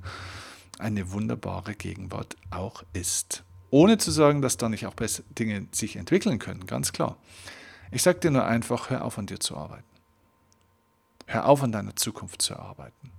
eine 0.81 1.13
wunderbare 1.13 1.77
Gegenwart 1.77 2.37
auch 2.51 2.83
ist. 2.93 3.45
Ohne 3.71 3.99
zu 3.99 4.11
sagen, 4.11 4.43
dass 4.43 4.57
da 4.57 4.69
nicht 4.69 4.87
auch 4.87 4.95
Dinge 5.39 5.69
sich 5.71 5.95
entwickeln 5.95 6.41
können, 6.41 6.67
ganz 6.67 6.93
klar. 6.93 7.17
Ich 7.93 8.03
sage 8.03 8.19
dir 8.19 8.33
nur 8.33 8.45
einfach, 8.45 8.91
hör 8.91 9.05
auf 9.05 9.17
an 9.17 9.27
dir 9.27 9.39
zu 9.39 9.57
arbeiten. 9.57 9.85
Hör 11.27 11.47
auf 11.47 11.63
an 11.63 11.71
deiner 11.71 11.95
Zukunft 11.95 12.43
zu 12.43 12.57
arbeiten. 12.57 13.14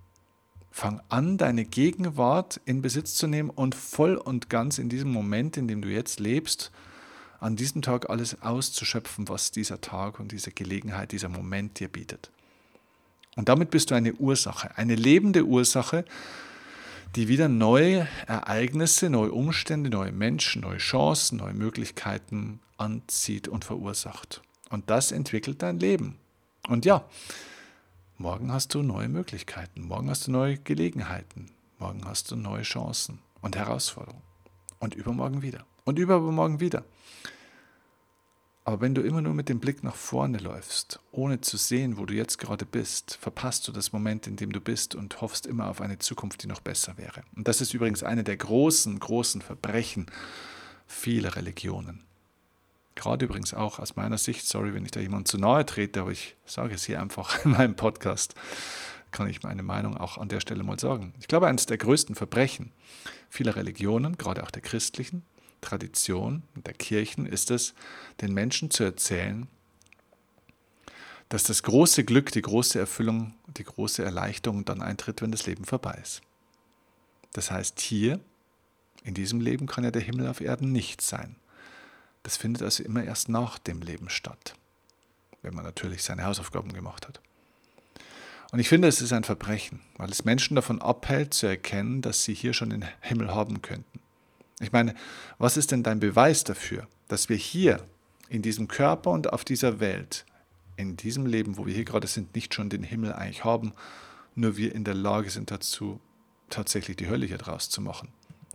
Fang 0.78 1.00
an, 1.08 1.38
deine 1.38 1.64
Gegenwart 1.64 2.60
in 2.66 2.82
Besitz 2.82 3.16
zu 3.16 3.28
nehmen 3.28 3.50
und 3.50 3.76
voll 3.76 4.18
und 4.18 4.50
ganz 4.50 4.78
in 4.78 4.90
diesem 4.90 5.10
Moment, 5.10 5.56
in 5.56 5.70
dem 5.70 5.82
du 5.82 5.88
jetzt 5.88 6.20
lebst, 6.20 6.70
an 7.40 7.56
diesem 7.56 7.82
Tag 7.82 8.10
alles 8.10 8.42
auszuschöpfen, 8.42 9.30
was 9.30 9.52
dieser 9.52 9.80
Tag 9.80 10.20
und 10.20 10.34
diese 10.34 10.52
Gelegenheit, 10.52 11.14
dieser 11.14 11.30
Moment 11.30 11.80
dir 11.80 11.88
bietet. 11.88 12.30
Und 13.38 13.48
damit 13.48 13.72
bist 13.72 13.90
du 13.90 13.96
eine 13.96 14.16
Ursache, 14.16 14.78
eine 14.78 14.96
lebende 14.96 15.46
Ursache, 15.46 16.04
die 17.16 17.30
wieder 17.30 17.48
neue 17.48 18.10
Ereignisse, 18.28 19.10
neue 19.10 19.32
Umstände, 19.32 19.90
neue 19.90 20.12
Menschen, 20.12 20.64
neue 20.64 20.80
Chancen, 20.80 21.38
neue 21.38 21.54
Möglichkeiten 21.54 22.60
anzieht 22.76 23.48
und 23.48 23.64
verursacht. 23.64 24.42
Und 24.70 24.90
das 24.90 25.14
entwickelt 25.14 25.62
dein 25.62 25.80
Leben. 25.80 26.18
Und 26.68 26.84
ja, 26.84 27.06
morgen 28.18 28.52
hast 28.52 28.74
du 28.74 28.82
neue 28.82 29.10
Möglichkeiten, 29.10 29.82
morgen 29.82 30.10
hast 30.10 30.28
du 30.28 30.32
neue 30.32 30.58
Gelegenheiten, 30.58 31.52
morgen 31.80 32.06
hast 32.06 32.32
du 32.32 32.36
neue 32.36 32.64
Chancen 32.64 33.20
und 33.42 33.56
Herausforderungen. 33.56 34.24
Und 34.80 34.96
übermorgen 34.96 35.42
wieder. 35.42 35.66
Und 35.84 36.00
übermorgen 36.00 36.60
wieder. 36.60 36.84
Aber 38.64 38.82
wenn 38.82 38.96
du 38.96 39.02
immer 39.02 39.22
nur 39.22 39.34
mit 39.34 39.50
dem 39.50 39.60
Blick 39.60 39.84
nach 39.84 39.96
vorne 39.96 40.40
läufst, 40.40 41.00
ohne 41.12 41.42
zu 41.42 41.58
sehen, 41.58 41.98
wo 41.98 42.06
du 42.06 42.16
jetzt 42.16 42.40
gerade 42.40 42.66
bist, 42.66 43.18
verpasst 43.22 43.68
du 43.68 43.72
das 43.72 43.92
Moment, 43.92 44.26
in 44.26 44.38
dem 44.38 44.52
du 44.52 44.60
bist 44.60 44.96
und 44.96 45.22
hoffst 45.22 45.46
immer 45.46 45.70
auf 45.70 45.82
eine 45.82 46.00
Zukunft, 46.00 46.42
die 46.42 46.48
noch 46.48 46.62
besser 46.62 46.98
wäre. 46.98 47.24
Und 47.36 47.48
das 47.48 47.62
ist 47.62 47.74
übrigens 47.74 48.02
eine 48.02 48.24
der 48.24 48.38
großen, 48.38 48.98
großen 48.98 49.42
Verbrechen 49.42 50.08
vieler 50.88 51.36
Religionen. 51.36 52.05
Gerade 52.96 53.26
übrigens 53.26 53.54
auch 53.54 53.80
aus 53.80 53.96
meiner 53.96 54.18
Sicht, 54.18 54.48
sorry, 54.48 54.74
wenn 54.74 54.86
ich 54.86 54.92
da 54.92 55.00
jemand 55.00 55.28
zu 55.28 55.38
nahe 55.38 55.66
trete, 55.66 56.02
aber 56.02 56.12
ich 56.12 56.36
sage 56.46 56.74
es 56.74 56.86
hier 56.86 57.02
einfach 57.02 57.44
in 57.46 57.52
meinem 57.52 57.76
Podcast, 57.76 58.36
kann 59.12 59.30
ich 59.30 59.44
meine 59.44 59.64
Meinung 59.64 59.98
auch 59.98 60.18
an 60.18 60.30
der 60.30 60.40
Stelle 60.40 60.64
mal 60.64 60.80
sagen. 60.80 61.14
Ich 61.20 61.28
glaube, 61.28 61.48
eines 61.48 61.66
der 61.66 61.78
größten 61.78 62.16
Verbrechen 62.16 62.72
vieler 63.30 63.56
Religionen, 63.56 64.18
gerade 64.18 64.44
auch 64.44 64.52
der 64.52 64.62
christlichen, 64.62 65.24
Tradition 65.62 66.44
der 66.56 66.74
Kirchen 66.74 67.26
ist 67.26 67.52
es, 67.52 67.74
den 68.22 68.34
Menschen 68.34 68.70
zu 68.70 68.84
erzählen, 68.84 69.48
dass 71.30 71.44
das 71.44 71.64
große 71.64 72.04
Glück, 72.04 72.32
die 72.32 72.42
große 72.42 72.78
Erfüllung, 72.78 73.34
die 73.58 73.64
große 73.64 74.04
Erleichterung 74.04 74.64
dann 74.64 74.82
eintritt, 74.82 75.22
wenn 75.22 75.32
das 75.32 75.48
Leben 75.48 75.66
vorbei 75.66 76.00
ist. 76.02 76.22
Das 77.34 77.52
heißt, 77.52 77.80
hier, 77.80 78.20
in 79.04 79.14
diesem 79.14 79.42
Leben, 79.42 79.66
kann 79.66 79.84
ja 79.84 79.92
der 79.92 80.02
Himmel 80.02 80.28
auf 80.28 80.40
Erden 80.40 80.72
nicht 80.72 81.02
sein. 81.02 81.36
Das 82.26 82.38
findet 82.38 82.64
also 82.64 82.84
immer 82.84 83.04
erst 83.04 83.30
nach 83.30 83.60
dem 83.60 83.84
Leben 83.84 84.10
statt, 84.10 84.56
wenn 85.44 85.54
man 85.54 85.64
natürlich 85.64 86.02
seine 86.02 86.26
Hausaufgaben 86.26 86.74
gemacht 86.74 87.08
hat. 87.08 87.22
Und 88.52 88.58
ich 88.58 88.68
finde, 88.68 88.88
es 88.88 89.00
ist 89.00 89.14
ein 89.14 89.24
Verbrechen, 89.24 89.82
weil 89.98 90.10
es 90.10 90.26
Menschen 90.26 90.56
davon 90.56 90.82
abhält, 90.82 91.36
zu 91.36 91.46
erkennen, 91.46 92.02
dass 92.02 92.24
sie 92.24 92.34
hier 92.34 92.54
schon 92.54 92.72
den 92.72 92.84
Himmel 93.02 93.36
haben 93.36 93.62
könnten. 93.62 94.00
Ich 94.60 94.72
meine, 94.72 94.96
was 95.38 95.56
ist 95.56 95.70
denn 95.70 95.84
dein 95.84 96.00
Beweis 96.00 96.44
dafür, 96.44 96.88
dass 97.10 97.30
wir 97.30 97.38
hier 97.38 97.86
in 98.28 98.42
diesem 98.42 98.68
Körper 98.68 99.12
und 99.12 99.32
auf 99.32 99.46
dieser 99.46 99.80
Welt, 99.80 100.26
in 100.78 100.98
diesem 100.98 101.28
Leben, 101.28 101.58
wo 101.58 101.68
wir 101.68 101.76
hier 101.76 101.86
gerade 101.86 102.08
sind, 102.08 102.34
nicht 102.34 102.56
schon 102.56 102.72
den 102.72 102.82
Himmel 102.82 103.14
eigentlich 103.14 103.44
haben, 103.44 103.74
nur 104.34 104.58
wir 104.58 104.74
in 104.74 104.84
der 104.84 104.96
Lage 104.96 105.30
sind 105.30 105.52
dazu, 105.52 106.00
tatsächlich 106.50 106.98
die 106.98 107.08
Hölle 107.08 107.28
hier 107.28 107.38
draus 107.38 107.70
zu 107.70 107.82
machen. 107.82 108.08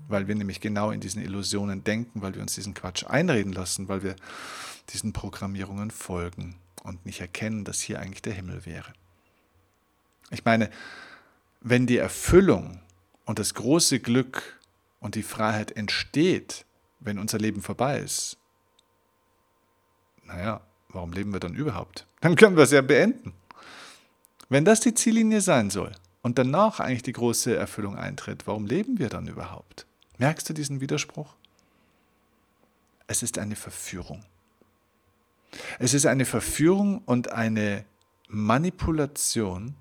Weil 0.08 0.28
wir 0.28 0.34
nämlich 0.34 0.60
genau 0.60 0.90
in 0.90 1.00
diesen 1.00 1.22
Illusionen 1.22 1.84
denken, 1.84 2.22
weil 2.22 2.34
wir 2.34 2.42
uns 2.42 2.54
diesen 2.54 2.74
Quatsch 2.74 3.04
einreden 3.06 3.52
lassen, 3.52 3.88
weil 3.88 4.02
wir 4.02 4.16
diesen 4.90 5.12
Programmierungen 5.12 5.90
folgen 5.90 6.56
und 6.82 7.06
nicht 7.06 7.20
erkennen, 7.20 7.64
dass 7.64 7.80
hier 7.80 8.00
eigentlich 8.00 8.22
der 8.22 8.32
Himmel 8.32 8.66
wäre. 8.66 8.92
Ich 10.30 10.44
meine, 10.44 10.70
wenn 11.60 11.86
die 11.86 11.98
Erfüllung 11.98 12.80
und 13.24 13.38
das 13.38 13.54
große 13.54 14.00
Glück 14.00 14.58
und 15.00 15.14
die 15.14 15.22
Freiheit 15.22 15.72
entsteht, 15.72 16.64
wenn 17.00 17.18
unser 17.18 17.38
Leben 17.38 17.62
vorbei 17.62 18.00
ist, 18.00 18.36
naja, 20.24 20.60
warum 20.88 21.12
leben 21.12 21.32
wir 21.32 21.40
dann 21.40 21.54
überhaupt? 21.54 22.06
Dann 22.20 22.36
können 22.36 22.56
wir 22.56 22.64
es 22.64 22.70
ja 22.70 22.82
beenden. 22.82 23.32
Wenn 24.48 24.64
das 24.64 24.80
die 24.80 24.94
Ziellinie 24.94 25.40
sein 25.40 25.70
soll 25.70 25.92
und 26.22 26.38
danach 26.38 26.80
eigentlich 26.80 27.02
die 27.02 27.12
große 27.12 27.54
Erfüllung 27.56 27.96
eintritt, 27.96 28.46
warum 28.46 28.66
leben 28.66 28.98
wir 28.98 29.08
dann 29.08 29.26
überhaupt? 29.26 29.86
Merkst 30.20 30.50
du 30.50 30.52
diesen 30.52 30.82
Widerspruch? 30.82 31.34
Es 33.06 33.22
ist 33.22 33.38
eine 33.38 33.56
Verführung. 33.56 34.22
Es 35.78 35.94
ist 35.94 36.04
eine 36.04 36.26
Verführung 36.26 36.98
und 37.06 37.32
eine 37.32 37.86
Manipulation, 38.28 39.76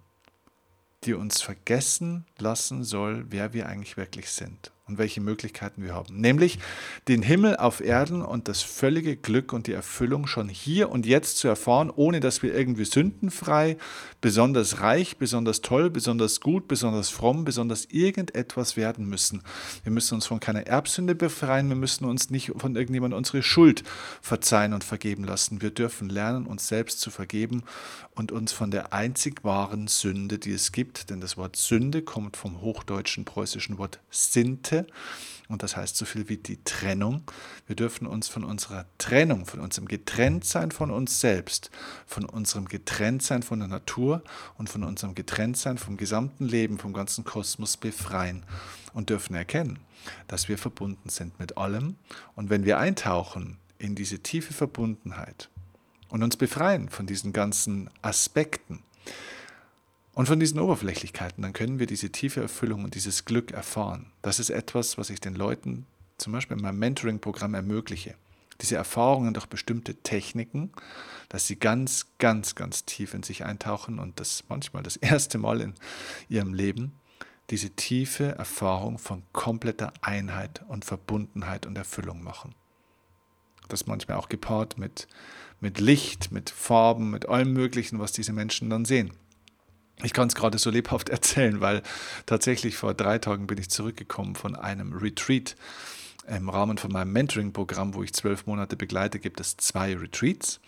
die 1.03 1.13
uns 1.13 1.41
vergessen 1.41 2.25
lassen 2.38 2.86
soll, 2.86 3.25
wer 3.29 3.51
wir 3.51 3.67
eigentlich 3.67 3.98
wirklich 3.98 4.31
sind. 4.31 4.72
Und 4.89 4.98
welche 4.98 5.22
Möglichkeiten 5.22 5.84
wir 5.84 5.93
haben. 5.93 6.19
Nämlich 6.19 6.60
den 7.08 7.22
Himmel 7.22 7.55
auf 7.55 7.79
Erden 7.79 8.22
und 8.22 8.48
das 8.48 8.62
völlige 8.62 9.15
Glück 9.15 9.53
und 9.53 9.67
die 9.67 9.74
Erfüllung 9.74 10.27
schon 10.27 10.50
hier 10.50 10.89
und 10.89 11.05
jetzt 11.05 11.38
zu 11.38 11.48
erfahren, 11.48 11.91
ohne 11.96 12.19
dass 12.19 12.41
wir 12.41 12.53
irgendwie 12.53 12.86
sündenfrei, 12.86 13.77
besonders 14.19 14.81
reich, 14.81 15.17
besonders 15.17 15.62
toll, 15.62 15.89
besonders 15.89 16.41
gut, 16.41 16.67
besonders 16.67 17.10
fromm, 17.10 17.46
besonders 17.46 17.86
irgendetwas 17.86 18.75
werden 18.75 19.08
müssen. 19.08 19.43
Wir 19.84 19.91
müssen 19.91 20.15
uns 20.15 20.25
von 20.25 20.39
keiner 20.39 20.67
Erbsünde 20.67 21.15
befreien, 21.15 21.69
wir 21.69 21.75
müssen 21.75 22.05
uns 22.05 22.29
nicht 22.29 22.51
von 22.58 22.75
irgendjemandem 22.75 23.17
unsere 23.17 23.43
Schuld 23.43 23.84
verzeihen 24.22 24.74
und 24.74 24.84
vergeben 24.84 25.24
lassen. 25.24 25.62
Wir 25.62 25.72
dürfen 25.72 26.10
lernen, 26.10 26.48
uns 26.48 26.67
selbst 26.67 27.00
zu 27.00 27.12
vergeben 27.12 27.63
und 28.15 28.31
uns 28.31 28.51
von 28.51 28.72
der 28.72 28.91
einzig 28.91 29.43
wahren 29.43 29.88
Sünde, 29.88 30.39
die 30.39 30.51
es 30.51 30.72
gibt, 30.72 31.10
denn 31.10 31.22
das 31.22 31.38
Wort 31.38 31.55
Sünde 31.55 32.01
kommt 32.01 32.36
vom 32.36 32.62
hochdeutschen 32.62 33.24
preußischen 33.25 33.77
Wort 33.77 34.00
Sinte 34.10 34.78
und 35.50 35.63
das 35.63 35.75
heißt 35.75 35.98
so 35.98 36.05
viel 36.05 36.29
wie 36.29 36.38
die 36.38 36.63
Trennung. 36.63 37.24
Wir 37.65 37.75
dürfen 37.75 38.05
uns 38.05 38.27
von 38.27 38.43
unserer 38.43 38.86
Trennung, 39.00 39.48
von 39.48 39.59
unserem 39.59 39.88
Getrenntsein 39.88 40.71
von 40.71 40.91
uns 40.91 41.19
selbst, 41.19 41.71
von 42.05 42.24
unserem 42.24 42.65
Getrenntsein 42.65 43.41
von 43.41 43.59
der 43.59 43.67
Natur 43.67 44.24
und 44.57 44.69
von 44.69 44.83
unserem 44.83 45.15
Getrenntsein 45.15 45.79
vom 45.79 45.98
gesamten 45.98 46.45
Leben, 46.45 46.77
vom 46.77 46.93
ganzen 46.93 47.24
Kosmos 47.24 47.77
befreien 47.77 48.45
und 48.93 49.09
dürfen 49.09 49.36
erkennen, 49.36 49.79
dass 50.27 50.50
wir 50.50 50.59
verbunden 50.59 51.09
sind 51.09 51.39
mit 51.39 51.57
allem. 51.57 51.95
Und 52.36 52.51
wenn 52.51 52.63
wir 52.63 52.77
eintauchen 52.77 53.57
in 53.79 53.95
diese 53.95 54.19
tiefe 54.19 54.53
Verbundenheit 54.53 55.50
und 56.09 56.21
uns 56.21 56.38
befreien 56.38 56.89
von 56.89 57.07
diesen 57.07 57.33
ganzen 57.33 57.89
Aspekten, 58.03 58.83
und 60.20 60.26
von 60.26 60.42
diesen 60.42 60.60
Oberflächlichkeiten, 60.60 61.44
dann 61.44 61.54
können 61.54 61.80
wir 61.80 61.86
diese 61.86 62.10
tiefe 62.10 62.42
Erfüllung 62.42 62.84
und 62.84 62.94
dieses 62.94 63.24
Glück 63.24 63.52
erfahren. 63.52 64.12
Das 64.22 64.38
ist 64.38 64.50
etwas, 64.50 64.98
was 64.98 65.10
ich 65.10 65.22
den 65.22 65.34
Leuten 65.34 65.86
zum 66.18 66.34
Beispiel 66.34 66.58
in 66.58 66.64
meinem 66.64 66.78
Mentoring-Programm 66.78 67.54
ermögliche. 67.54 68.16
Diese 68.60 68.76
Erfahrungen 68.76 69.34
durch 69.34 69.46
bestimmte 69.46 69.96
Techniken, 69.96 70.74
dass 71.30 71.48
sie 71.48 71.56
ganz, 71.56 72.08
ganz, 72.18 72.56
ganz 72.56 72.84
tief 72.84 73.14
in 73.14 73.24
sich 73.24 73.46
eintauchen 73.46 73.98
und 73.98 74.20
das 74.20 74.44
manchmal 74.50 74.84
das 74.84 74.98
erste 74.98 75.38
Mal 75.38 75.62
in 75.62 75.74
ihrem 76.28 76.54
Leben, 76.54 76.92
diese 77.50 77.70
tiefe 77.70 78.36
Erfahrung 78.36 78.98
von 78.98 79.24
kompletter 79.32 79.94
Einheit 80.02 80.66
und 80.68 80.84
Verbundenheit 80.84 81.66
und 81.66 81.78
Erfüllung 81.78 82.22
machen. 82.26 82.56
Das 83.70 83.88
manchmal 83.88 84.18
auch 84.18 84.28
gepaart 84.28 84.78
mit, 84.78 85.08
mit 85.62 85.80
Licht, 85.80 86.34
mit 86.34 86.50
Farben, 86.50 87.10
mit 87.10 87.30
allem 87.30 87.54
Möglichen, 87.54 88.00
was 88.00 88.12
diese 88.12 88.34
Menschen 88.34 88.70
dann 88.70 88.84
sehen. 88.84 89.14
Ich 90.03 90.13
kann 90.13 90.27
es 90.27 90.36
gerade 90.36 90.58
so 90.58 90.70
lebhaft 90.70 91.10
erzählen, 91.10 91.62
weil 91.62 91.82
tatsächlich 92.25 92.77
vor 92.77 92.94
drei 92.94 93.18
Tagen 93.18 93.48
bin 93.48 93.58
ich 93.58 93.70
zurückgekommen 93.70 94.36
von 94.36 94.56
einem 94.56 94.94
Retreat. 94.94 95.56
Im 96.27 96.50
Rahmen 96.50 96.77
von 96.77 96.91
meinem 96.91 97.12
Mentoring-Programm, 97.12 97.96
wo 97.96 98.03
ich 98.03 98.13
zwölf 98.13 98.46
Monate 98.46 98.75
begleite, 98.75 99.20
gibt 99.20 99.39
es 99.39 99.58
zwei 99.58 99.96
Retreats. 99.96 100.60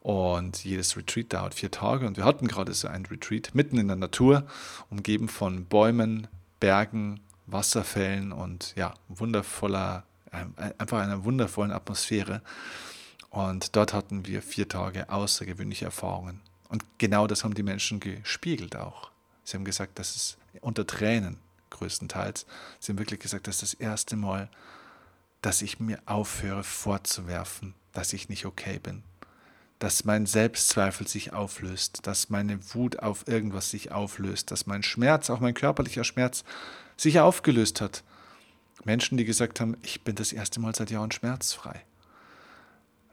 Und 0.00 0.64
jedes 0.64 0.96
Retreat 0.96 1.32
dauert 1.32 1.54
vier 1.54 1.70
Tage. 1.70 2.06
Und 2.06 2.16
wir 2.16 2.24
hatten 2.24 2.48
gerade 2.48 2.74
so 2.74 2.88
ein 2.88 3.06
Retreat 3.06 3.54
mitten 3.54 3.78
in 3.78 3.86
der 3.86 3.96
Natur, 3.96 4.46
umgeben 4.90 5.28
von 5.28 5.64
Bäumen, 5.66 6.26
Bergen, 6.58 7.20
Wasserfällen 7.46 8.32
und 8.32 8.74
ja, 8.76 8.94
wundervoller, 9.08 10.04
einfach 10.78 11.00
einer 11.00 11.24
wundervollen 11.24 11.70
Atmosphäre. 11.70 12.42
Und 13.30 13.76
dort 13.76 13.92
hatten 13.92 14.26
wir 14.26 14.42
vier 14.42 14.68
Tage 14.68 15.08
außergewöhnliche 15.08 15.84
Erfahrungen. 15.84 16.40
Und 16.76 16.84
genau 16.98 17.26
das 17.26 17.42
haben 17.42 17.54
die 17.54 17.62
Menschen 17.62 18.00
gespiegelt 18.00 18.76
auch. 18.76 19.10
Sie 19.44 19.56
haben 19.56 19.64
gesagt, 19.64 19.98
dass 19.98 20.14
es 20.14 20.36
unter 20.60 20.86
Tränen 20.86 21.38
größtenteils, 21.70 22.44
sie 22.80 22.92
haben 22.92 22.98
wirklich 22.98 23.20
gesagt, 23.20 23.46
das 23.46 23.62
ist 23.62 23.72
das 23.72 23.80
erste 23.80 24.14
Mal, 24.14 24.50
dass 25.40 25.62
ich 25.62 25.80
mir 25.80 25.98
aufhöre 26.04 26.64
vorzuwerfen, 26.64 27.72
dass 27.94 28.12
ich 28.12 28.28
nicht 28.28 28.44
okay 28.44 28.78
bin. 28.78 29.04
Dass 29.78 30.04
mein 30.04 30.26
Selbstzweifel 30.26 31.08
sich 31.08 31.32
auflöst, 31.32 32.06
dass 32.06 32.28
meine 32.28 32.58
Wut 32.74 32.98
auf 32.98 33.26
irgendwas 33.26 33.70
sich 33.70 33.90
auflöst, 33.90 34.50
dass 34.50 34.66
mein 34.66 34.82
Schmerz, 34.82 35.30
auch 35.30 35.40
mein 35.40 35.54
körperlicher 35.54 36.04
Schmerz, 36.04 36.44
sich 36.98 37.20
aufgelöst 37.20 37.80
hat. 37.80 38.04
Menschen, 38.84 39.16
die 39.16 39.24
gesagt 39.24 39.60
haben, 39.60 39.78
ich 39.80 40.04
bin 40.04 40.14
das 40.14 40.30
erste 40.30 40.60
Mal 40.60 40.74
seit 40.74 40.90
Jahren 40.90 41.10
schmerzfrei. 41.10 41.86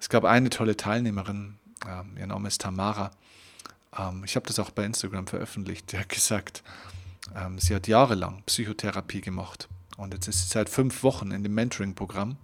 Es 0.01 0.10
gab 0.10 0.25
eine 0.25 0.50
tolle 0.50 0.75
Teilnehmerin, 0.75 1.55
äh, 1.86 2.20
ihr 2.20 2.27
Name 2.27 2.50
ist 2.50 2.60
Tamara, 2.60 3.12
ähm, 3.97 4.23
ich 4.25 4.35
habe 4.35 4.45
das 4.47 4.59
auch 4.59 4.71
bei 4.71 4.85
Instagram 4.85 5.27
veröffentlicht, 5.27 5.91
die 5.91 5.97
hat 5.97 6.09
gesagt, 6.09 6.63
ähm, 7.35 7.59
sie 7.59 7.75
hat 7.75 7.88
jahrelang 7.88 8.43
Psychotherapie 8.45 9.21
gemacht 9.21 9.67
und 9.97 10.13
jetzt 10.13 10.27
ist 10.27 10.41
sie 10.41 10.47
seit 10.47 10.69
fünf 10.69 11.03
Wochen 11.03 11.31
in 11.31 11.43
dem 11.43 11.53
Mentoring-Programm 11.53 12.38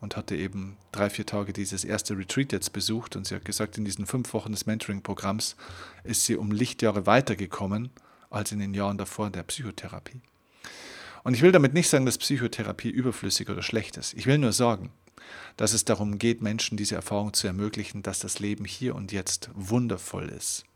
und 0.00 0.16
hatte 0.16 0.36
eben 0.36 0.76
drei, 0.92 1.10
vier 1.10 1.26
Tage 1.26 1.52
dieses 1.52 1.84
erste 1.84 2.16
Retreat 2.16 2.52
jetzt 2.52 2.72
besucht 2.72 3.16
und 3.16 3.26
sie 3.26 3.34
hat 3.34 3.44
gesagt, 3.44 3.78
in 3.78 3.84
diesen 3.84 4.06
fünf 4.06 4.32
Wochen 4.32 4.52
des 4.52 4.66
Mentoring-Programms 4.66 5.56
ist 6.04 6.24
sie 6.24 6.36
um 6.36 6.50
Lichtjahre 6.50 7.06
weitergekommen 7.06 7.90
als 8.30 8.52
in 8.52 8.58
den 8.58 8.74
Jahren 8.74 8.98
davor 8.98 9.30
der 9.30 9.42
Psychotherapie. 9.42 10.20
Und 11.24 11.34
ich 11.34 11.42
will 11.42 11.52
damit 11.52 11.74
nicht 11.74 11.88
sagen, 11.88 12.06
dass 12.06 12.18
Psychotherapie 12.18 12.90
überflüssig 12.90 13.50
oder 13.50 13.62
schlecht 13.62 13.96
ist. 13.96 14.14
Ich 14.14 14.26
will 14.26 14.38
nur 14.38 14.52
sagen, 14.52 14.90
dass 15.56 15.72
es 15.72 15.84
darum 15.84 16.18
geht, 16.18 16.40
Menschen 16.42 16.76
diese 16.76 16.94
Erfahrung 16.94 17.32
zu 17.34 17.46
ermöglichen, 17.46 18.02
dass 18.02 18.20
das 18.20 18.38
Leben 18.38 18.64
hier 18.64 18.94
und 18.94 19.12
jetzt 19.12 19.50
wundervoll 19.54 20.28
ist 20.28 20.67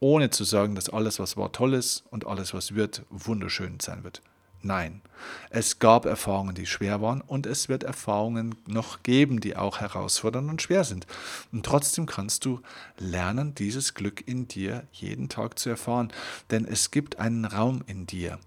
ohne 0.00 0.30
zu 0.30 0.44
sagen, 0.44 0.74
dass 0.74 0.88
alles, 0.88 1.18
was 1.18 1.36
war, 1.36 1.52
toll 1.52 1.74
ist 1.74 2.04
und 2.10 2.26
alles, 2.26 2.54
was 2.54 2.74
wird, 2.74 3.04
wunderschön 3.10 3.78
sein 3.80 4.02
wird. 4.02 4.22
Nein, 4.62 5.00
es 5.48 5.78
gab 5.78 6.04
Erfahrungen, 6.04 6.54
die 6.54 6.66
schwer 6.66 7.00
waren 7.00 7.22
und 7.22 7.46
es 7.46 7.70
wird 7.70 7.82
Erfahrungen 7.82 8.54
noch 8.66 9.02
geben, 9.02 9.40
die 9.40 9.56
auch 9.56 9.80
herausfordernd 9.80 10.50
und 10.50 10.60
schwer 10.60 10.84
sind. 10.84 11.06
Und 11.50 11.64
trotzdem 11.64 12.04
kannst 12.04 12.44
du 12.44 12.60
lernen, 12.98 13.54
dieses 13.54 13.94
Glück 13.94 14.26
in 14.26 14.48
dir 14.48 14.86
jeden 14.92 15.30
Tag 15.30 15.58
zu 15.58 15.70
erfahren, 15.70 16.12
denn 16.50 16.66
es 16.66 16.90
gibt 16.90 17.18
einen 17.18 17.46
Raum 17.46 17.82
in 17.86 18.06
dir, 18.06 18.38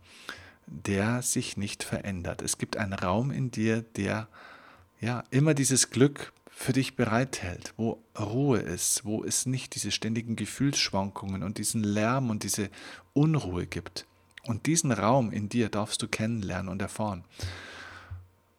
der 0.68 1.24
sich 1.24 1.58
nicht 1.58 1.84
verändert. 1.84 2.44
Es 2.44 2.60
gibt 2.60 2.78
einen 2.78 2.94
Raum 2.94 3.32
in 3.32 3.50
dir, 3.50 3.82
der 3.82 4.28
ja 5.02 5.24
immer 5.32 5.54
dieses 5.54 5.90
Glück 5.90 6.33
für 6.56 6.72
dich 6.72 6.96
bereithält, 6.96 7.74
wo 7.78 8.02
Ruhe 8.18 8.60
ist, 8.60 9.06
wo 9.06 9.24
es 9.24 9.46
nicht 9.46 9.76
diese 9.76 9.92
ständigen 9.92 10.36
Gefühlsschwankungen 10.36 11.44
und 11.44 11.58
diesen 11.58 11.84
Lärm 11.84 12.30
und 12.30 12.44
diese 12.44 12.70
Unruhe 13.14 13.66
gibt. 13.66 14.06
Und 14.44 14.66
diesen 14.66 14.92
Raum 14.92 15.32
in 15.32 15.50
dir 15.50 15.70
darfst 15.70 16.02
du 16.02 16.08
kennenlernen 16.08 16.70
und 16.70 16.82
erfahren. 16.82 17.24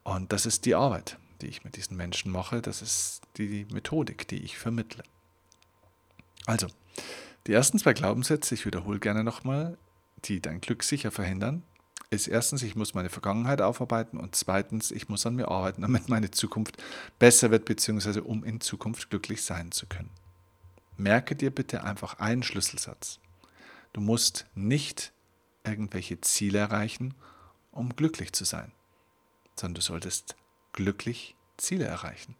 Und 0.02 0.32
das 0.32 0.44
ist 0.44 0.66
die 0.66 0.74
Arbeit, 0.74 1.18
die 1.40 1.46
ich 1.46 1.64
mit 1.64 1.76
diesen 1.76 1.96
Menschen 1.96 2.32
mache. 2.32 2.60
Das 2.60 2.82
ist 2.82 3.22
die 3.36 3.66
Methodik, 3.72 4.26
die 4.28 4.42
ich 4.42 4.58
vermittle. 4.58 5.02
Also, 6.46 6.66
die 7.46 7.52
ersten 7.52 7.78
zwei 7.78 7.92
Glaubenssätze, 7.92 8.54
ich 8.54 8.66
wiederhole 8.66 8.98
gerne 8.98 9.24
nochmal, 9.24 9.78
die 10.24 10.40
dein 10.40 10.60
Glück 10.60 10.82
sicher 10.82 11.10
verhindern, 11.10 11.62
ist 12.14 12.28
erstens, 12.28 12.62
ich 12.62 12.76
muss 12.76 12.94
meine 12.94 13.10
Vergangenheit 13.10 13.60
aufarbeiten 13.60 14.18
und 14.18 14.34
zweitens, 14.34 14.90
ich 14.90 15.08
muss 15.08 15.26
an 15.26 15.36
mir 15.36 15.48
arbeiten, 15.48 15.82
damit 15.82 16.08
meine 16.08 16.30
Zukunft 16.30 16.82
besser 17.18 17.50
wird, 17.50 17.64
beziehungsweise 17.64 18.22
um 18.22 18.44
in 18.44 18.60
Zukunft 18.60 19.10
glücklich 19.10 19.42
sein 19.42 19.72
zu 19.72 19.86
können. 19.86 20.10
Merke 20.96 21.36
dir 21.36 21.50
bitte 21.50 21.84
einfach 21.84 22.18
einen 22.18 22.42
Schlüsselsatz. 22.42 23.18
Du 23.92 24.00
musst 24.00 24.46
nicht 24.54 25.12
irgendwelche 25.64 26.20
Ziele 26.20 26.58
erreichen, 26.58 27.14
um 27.72 27.96
glücklich 27.96 28.32
zu 28.32 28.44
sein, 28.44 28.72
sondern 29.56 29.74
du 29.76 29.80
solltest 29.80 30.36
glücklich 30.72 31.36
Ziele 31.56 31.84
erreichen. 31.84 32.36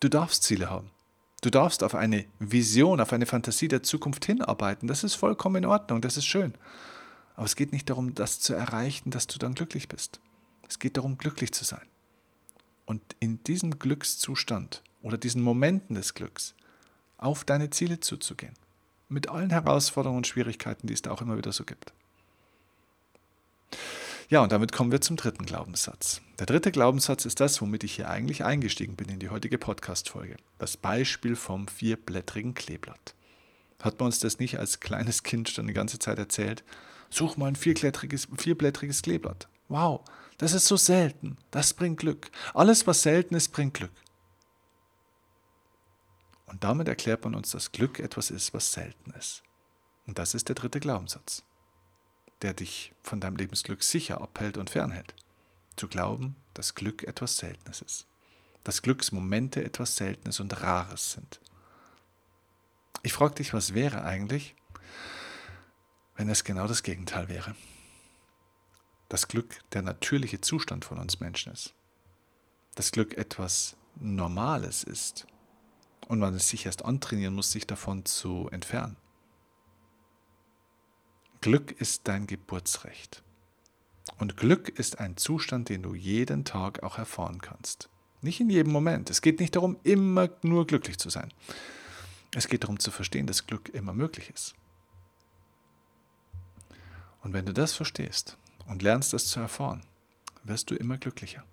Du 0.00 0.08
darfst 0.08 0.42
Ziele 0.42 0.68
haben. 0.68 0.90
Du 1.42 1.50
darfst 1.50 1.82
auf 1.82 1.94
eine 1.94 2.24
Vision, 2.38 3.00
auf 3.00 3.12
eine 3.12 3.26
Fantasie 3.26 3.68
der 3.68 3.82
Zukunft 3.82 4.24
hinarbeiten. 4.24 4.88
Das 4.88 5.04
ist 5.04 5.14
vollkommen 5.14 5.56
in 5.56 5.66
Ordnung, 5.66 6.00
das 6.00 6.16
ist 6.16 6.26
schön. 6.26 6.54
Aber 7.34 7.46
es 7.46 7.56
geht 7.56 7.72
nicht 7.72 7.88
darum, 7.88 8.14
das 8.14 8.40
zu 8.40 8.54
erreichen, 8.54 9.10
dass 9.10 9.26
du 9.26 9.38
dann 9.38 9.54
glücklich 9.54 9.88
bist. 9.88 10.20
Es 10.68 10.78
geht 10.78 10.96
darum, 10.96 11.18
glücklich 11.18 11.52
zu 11.52 11.64
sein. 11.64 11.86
Und 12.84 13.02
in 13.20 13.42
diesem 13.44 13.78
Glückszustand 13.78 14.82
oder 15.02 15.18
diesen 15.18 15.42
Momenten 15.42 15.94
des 15.94 16.14
Glücks 16.14 16.54
auf 17.18 17.44
deine 17.44 17.70
Ziele 17.70 18.00
zuzugehen. 18.00 18.54
Mit 19.08 19.28
allen 19.28 19.50
Herausforderungen 19.50 20.18
und 20.18 20.26
Schwierigkeiten, 20.26 20.86
die 20.86 20.94
es 20.94 21.02
da 21.02 21.10
auch 21.10 21.22
immer 21.22 21.36
wieder 21.36 21.52
so 21.52 21.64
gibt. 21.64 21.92
Ja, 24.28 24.42
und 24.42 24.50
damit 24.50 24.72
kommen 24.72 24.90
wir 24.90 25.02
zum 25.02 25.16
dritten 25.16 25.44
Glaubenssatz. 25.44 26.22
Der 26.38 26.46
dritte 26.46 26.72
Glaubenssatz 26.72 27.26
ist 27.26 27.38
das, 27.40 27.60
womit 27.60 27.84
ich 27.84 27.94
hier 27.96 28.08
eigentlich 28.08 28.44
eingestiegen 28.44 28.96
bin 28.96 29.10
in 29.10 29.18
die 29.18 29.28
heutige 29.28 29.58
Podcast-Folge. 29.58 30.36
Das 30.58 30.78
Beispiel 30.78 31.36
vom 31.36 31.68
vierblättrigen 31.68 32.54
Kleeblatt. 32.54 33.14
Hat 33.82 33.98
man 33.98 34.06
uns 34.06 34.20
das 34.20 34.38
nicht 34.38 34.58
als 34.58 34.80
kleines 34.80 35.22
Kind 35.22 35.50
schon 35.50 35.66
die 35.66 35.74
ganze 35.74 35.98
Zeit 35.98 36.18
erzählt? 36.18 36.64
Such 37.12 37.36
mal 37.36 37.48
ein 37.48 37.56
vierblättriges, 37.56 38.26
vierblättriges 38.38 39.02
Kleeblatt. 39.02 39.46
Wow, 39.68 40.00
das 40.38 40.54
ist 40.54 40.66
so 40.66 40.78
selten. 40.78 41.36
Das 41.50 41.74
bringt 41.74 42.00
Glück. 42.00 42.30
Alles, 42.54 42.86
was 42.86 43.02
selten 43.02 43.34
ist, 43.34 43.52
bringt 43.52 43.74
Glück. 43.74 43.92
Und 46.46 46.64
damit 46.64 46.88
erklärt 46.88 47.22
man 47.24 47.34
uns, 47.34 47.50
dass 47.50 47.70
Glück 47.70 48.00
etwas 48.00 48.30
ist, 48.30 48.54
was 48.54 48.72
selten 48.72 49.10
ist. 49.10 49.42
Und 50.06 50.18
das 50.18 50.32
ist 50.32 50.48
der 50.48 50.54
dritte 50.54 50.80
Glaubenssatz, 50.80 51.42
der 52.40 52.54
dich 52.54 52.94
von 53.02 53.20
deinem 53.20 53.36
Lebensglück 53.36 53.82
sicher 53.82 54.22
abhält 54.22 54.56
und 54.56 54.70
fernhält. 54.70 55.14
zu 55.76 55.88
glauben, 55.88 56.36
dass 56.54 56.74
Glück 56.74 57.02
etwas 57.02 57.36
Seltenes 57.36 57.82
ist, 57.82 58.06
dass 58.64 58.82
Glücksmomente 58.82 59.64
etwas 59.64 59.96
Seltenes 59.96 60.40
und 60.40 60.60
Rares 60.62 61.12
sind. 61.12 61.40
Ich 63.02 63.12
frage 63.12 63.36
dich, 63.36 63.52
was 63.52 63.74
wäre 63.74 64.04
eigentlich, 64.04 64.54
wenn 66.22 66.28
es 66.28 66.44
genau 66.44 66.68
das 66.68 66.84
Gegenteil 66.84 67.28
wäre? 67.28 67.56
Das 69.08 69.26
Glück 69.26 69.58
der 69.72 69.82
natürliche 69.82 70.40
Zustand 70.40 70.84
von 70.84 71.00
uns 71.00 71.18
Menschen 71.18 71.52
ist. 71.52 71.74
Das 72.76 72.92
Glück 72.92 73.18
etwas 73.18 73.76
Normales 73.96 74.84
ist 74.84 75.26
und 76.06 76.20
man 76.20 76.32
es 76.34 76.48
sich 76.48 76.64
erst 76.64 76.84
antrainieren 76.84 77.34
muss, 77.34 77.50
sich 77.50 77.66
davon 77.66 78.04
zu 78.04 78.48
entfernen. 78.52 78.96
Glück 81.40 81.72
ist 81.72 82.02
dein 82.04 82.28
Geburtsrecht. 82.28 83.24
Und 84.18 84.36
Glück 84.36 84.68
ist 84.68 85.00
ein 85.00 85.16
Zustand, 85.16 85.70
den 85.70 85.82
du 85.82 85.96
jeden 85.96 86.44
Tag 86.44 86.84
auch 86.84 86.98
erfahren 86.98 87.40
kannst. 87.40 87.88
Nicht 88.20 88.38
in 88.38 88.48
jedem 88.48 88.70
Moment. 88.70 89.10
Es 89.10 89.22
geht 89.22 89.40
nicht 89.40 89.56
darum, 89.56 89.76
immer 89.82 90.28
nur 90.42 90.68
glücklich 90.68 90.98
zu 90.98 91.10
sein. 91.10 91.34
Es 92.32 92.46
geht 92.46 92.62
darum 92.62 92.78
zu 92.78 92.92
verstehen, 92.92 93.26
dass 93.26 93.48
Glück 93.48 93.70
immer 93.70 93.92
möglich 93.92 94.30
ist. 94.30 94.54
Und 97.22 97.32
wenn 97.32 97.46
du 97.46 97.52
das 97.52 97.72
verstehst 97.72 98.36
und 98.66 98.82
lernst 98.82 99.12
das 99.12 99.26
zu 99.26 99.40
erfahren, 99.40 99.82
wirst 100.44 100.70
du 100.70 100.74
immer 100.74 100.98
glücklicher. 100.98 101.44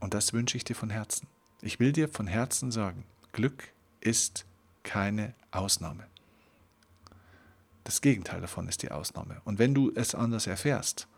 Und 0.00 0.14
das 0.14 0.32
wünsche 0.32 0.56
ich 0.56 0.64
dir 0.64 0.76
von 0.76 0.90
Herzen. 0.90 1.28
Ich 1.60 1.80
will 1.80 1.92
dir 1.92 2.08
von 2.08 2.26
Herzen 2.26 2.70
sagen, 2.70 3.04
Glück 3.32 3.68
ist 4.00 4.44
keine 4.82 5.34
Ausnahme. 5.50 6.06
Das 7.84 8.00
Gegenteil 8.00 8.40
davon 8.40 8.68
ist 8.68 8.82
die 8.82 8.90
Ausnahme. 8.90 9.40
Und 9.44 9.58
wenn 9.58 9.74
du 9.74 9.92
es 9.94 10.14
anders 10.14 10.46
erfährst, 10.46 11.08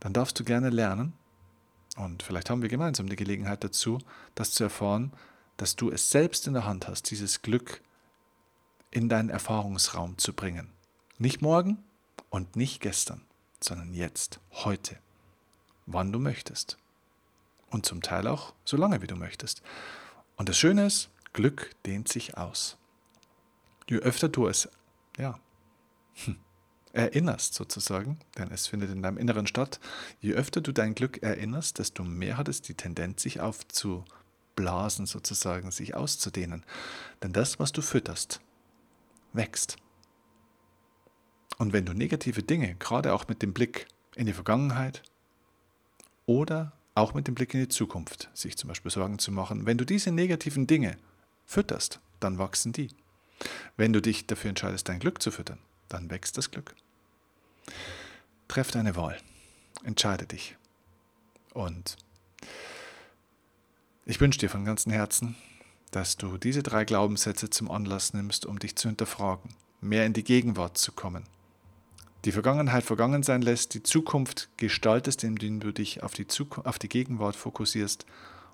dann 0.00 0.12
darfst 0.12 0.38
du 0.38 0.44
gerne 0.44 0.70
lernen, 0.70 1.12
und 1.96 2.22
vielleicht 2.22 2.50
haben 2.50 2.62
wir 2.62 2.68
gemeinsam 2.68 3.08
die 3.08 3.16
Gelegenheit 3.16 3.62
dazu, 3.62 3.98
das 4.34 4.50
zu 4.50 4.64
erfahren, 4.64 5.12
dass 5.56 5.76
du 5.76 5.90
es 5.90 6.10
selbst 6.10 6.46
in 6.46 6.54
der 6.54 6.64
Hand 6.64 6.88
hast, 6.88 7.10
dieses 7.10 7.42
Glück 7.42 7.82
in 8.90 9.08
deinen 9.08 9.30
Erfahrungsraum 9.30 10.18
zu 10.18 10.32
bringen. 10.32 10.70
Nicht 11.18 11.40
morgen 11.40 11.78
und 12.34 12.56
nicht 12.56 12.80
gestern, 12.80 13.20
sondern 13.60 13.94
jetzt, 13.94 14.40
heute, 14.50 14.98
wann 15.86 16.10
du 16.10 16.18
möchtest. 16.18 16.78
Und 17.70 17.86
zum 17.86 18.02
Teil 18.02 18.26
auch 18.26 18.54
so 18.64 18.76
lange, 18.76 19.02
wie 19.02 19.06
du 19.06 19.14
möchtest. 19.14 19.62
Und 20.34 20.48
das 20.48 20.58
Schöne 20.58 20.84
ist, 20.84 21.10
Glück 21.32 21.70
dehnt 21.86 22.08
sich 22.08 22.36
aus. 22.36 22.76
Je 23.88 23.98
öfter 23.98 24.28
du 24.28 24.48
es, 24.48 24.68
ja, 25.16 25.38
hm, 26.24 26.36
erinnerst 26.92 27.54
sozusagen, 27.54 28.18
denn 28.36 28.50
es 28.50 28.66
findet 28.66 28.90
in 28.90 29.00
deinem 29.00 29.18
Inneren 29.18 29.46
statt, 29.46 29.78
je 30.20 30.32
öfter 30.32 30.60
du 30.60 30.72
dein 30.72 30.96
Glück 30.96 31.22
erinnerst, 31.22 31.78
desto 31.78 32.02
mehr 32.02 32.36
hat 32.36 32.48
es 32.48 32.62
die 32.62 32.74
Tendenz, 32.74 33.22
sich 33.22 33.40
aufzublasen 33.40 35.06
sozusagen, 35.06 35.70
sich 35.70 35.94
auszudehnen. 35.94 36.64
Denn 37.22 37.32
das, 37.32 37.60
was 37.60 37.70
du 37.70 37.80
fütterst, 37.80 38.40
wächst. 39.32 39.76
Und 41.58 41.72
wenn 41.72 41.86
du 41.86 41.92
negative 41.92 42.42
Dinge, 42.42 42.74
gerade 42.76 43.14
auch 43.14 43.28
mit 43.28 43.42
dem 43.42 43.52
Blick 43.52 43.86
in 44.16 44.26
die 44.26 44.32
Vergangenheit 44.32 45.02
oder 46.26 46.72
auch 46.94 47.14
mit 47.14 47.26
dem 47.26 47.34
Blick 47.34 47.54
in 47.54 47.60
die 47.60 47.68
Zukunft, 47.68 48.30
sich 48.34 48.56
zum 48.56 48.68
Beispiel 48.68 48.90
Sorgen 48.90 49.18
zu 49.18 49.32
machen, 49.32 49.66
wenn 49.66 49.78
du 49.78 49.84
diese 49.84 50.10
negativen 50.10 50.66
Dinge 50.66 50.96
fütterst, 51.46 52.00
dann 52.20 52.38
wachsen 52.38 52.72
die. 52.72 52.88
Wenn 53.76 53.92
du 53.92 54.00
dich 54.00 54.26
dafür 54.26 54.50
entscheidest, 54.50 54.88
dein 54.88 55.00
Glück 55.00 55.20
zu 55.20 55.30
füttern, 55.30 55.58
dann 55.88 56.10
wächst 56.10 56.38
das 56.38 56.50
Glück. 56.50 56.74
Treff 58.48 58.70
deine 58.70 58.96
Wahl. 58.96 59.18
Entscheide 59.82 60.26
dich. 60.26 60.56
Und 61.52 61.96
ich 64.06 64.20
wünsche 64.20 64.38
dir 64.38 64.50
von 64.50 64.64
ganzem 64.64 64.92
Herzen, 64.92 65.36
dass 65.90 66.16
du 66.16 66.36
diese 66.38 66.62
drei 66.62 66.84
Glaubenssätze 66.84 67.50
zum 67.50 67.70
Anlass 67.70 68.12
nimmst, 68.12 68.46
um 68.46 68.58
dich 68.58 68.76
zu 68.76 68.88
hinterfragen, 68.88 69.54
mehr 69.80 70.06
in 70.06 70.12
die 70.12 70.24
Gegenwart 70.24 70.78
zu 70.78 70.92
kommen. 70.92 71.24
Die 72.24 72.32
Vergangenheit 72.32 72.84
vergangen 72.84 73.22
sein 73.22 73.42
lässt, 73.42 73.74
die 73.74 73.82
Zukunft 73.82 74.48
gestaltest, 74.56 75.24
indem 75.24 75.60
du 75.60 75.72
dich 75.72 76.02
auf 76.02 76.14
die, 76.14 76.26
Zukunft, 76.26 76.66
auf 76.66 76.78
die 76.78 76.88
Gegenwart 76.88 77.36
fokussierst 77.36 78.06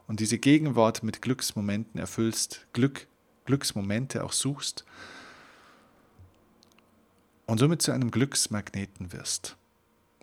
und 0.08 0.18
diese 0.18 0.38
Gegenwart 0.38 1.04
mit 1.04 1.22
Glücksmomenten 1.22 2.00
erfüllst, 2.00 2.66
Glück, 2.72 3.06
Glücksmomente 3.44 4.24
auch 4.24 4.32
suchst 4.32 4.84
und 7.46 7.58
somit 7.58 7.80
zu 7.80 7.92
einem 7.92 8.10
Glücksmagneten 8.10 9.12
wirst. 9.12 9.56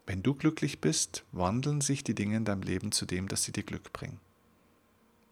Wenn 0.05 0.23
du 0.23 0.33
glücklich 0.33 0.81
bist, 0.81 1.23
wandeln 1.31 1.79
sich 1.79 2.03
die 2.03 2.15
Dinge 2.15 2.35
in 2.35 2.45
deinem 2.45 2.63
Leben 2.63 2.91
zu 2.91 3.05
dem, 3.05 3.29
dass 3.29 3.43
sie 3.43 3.53
dir 3.53 3.63
Glück 3.63 3.93
bringen. 3.93 4.19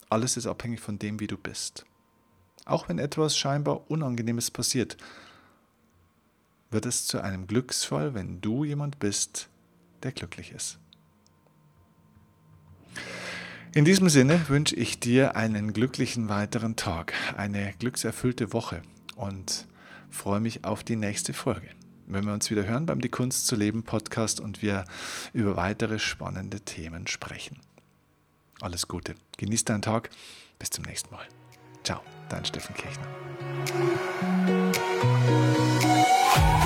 Alles 0.08 0.38
ist 0.38 0.46
abhängig 0.46 0.80
von 0.80 0.98
dem, 0.98 1.20
wie 1.20 1.26
du 1.26 1.36
bist. 1.36 1.84
Auch 2.64 2.88
wenn 2.88 2.98
etwas 2.98 3.36
scheinbar 3.36 3.90
Unangenehmes 3.90 4.50
passiert, 4.50 4.96
wird 6.70 6.86
es 6.86 7.06
zu 7.06 7.20
einem 7.20 7.46
Glücksfall, 7.46 8.14
wenn 8.14 8.40
du 8.40 8.64
jemand 8.64 8.98
bist, 8.98 9.48
der 10.02 10.12
glücklich 10.12 10.52
ist. 10.52 10.78
In 13.74 13.84
diesem 13.84 14.08
Sinne 14.08 14.48
wünsche 14.48 14.74
ich 14.74 15.00
dir 15.00 15.36
einen 15.36 15.72
glücklichen 15.72 16.28
weiteren 16.28 16.76
Tag, 16.76 17.12
eine 17.36 17.74
glückserfüllte 17.78 18.52
Woche 18.52 18.82
und 19.16 19.66
freue 20.10 20.40
mich 20.40 20.64
auf 20.64 20.82
die 20.82 20.96
nächste 20.96 21.34
Folge 21.34 21.68
wenn 22.06 22.24
wir 22.24 22.32
uns 22.32 22.50
wieder 22.50 22.64
hören 22.66 22.86
beim 22.86 23.00
Die 23.00 23.08
Kunst 23.08 23.46
zu 23.46 23.56
leben 23.56 23.82
Podcast 23.82 24.40
und 24.40 24.62
wir 24.62 24.84
über 25.32 25.56
weitere 25.56 25.98
spannende 25.98 26.60
Themen 26.60 27.06
sprechen. 27.06 27.58
Alles 28.60 28.88
Gute. 28.88 29.14
Genieß 29.36 29.64
deinen 29.64 29.82
Tag. 29.82 30.10
Bis 30.58 30.70
zum 30.70 30.84
nächsten 30.84 31.14
Mal. 31.14 31.26
Ciao, 31.84 32.00
dein 32.28 32.44
Steffen 32.44 32.74
Kirchner. 32.74 33.06
Yeah. 36.36 36.65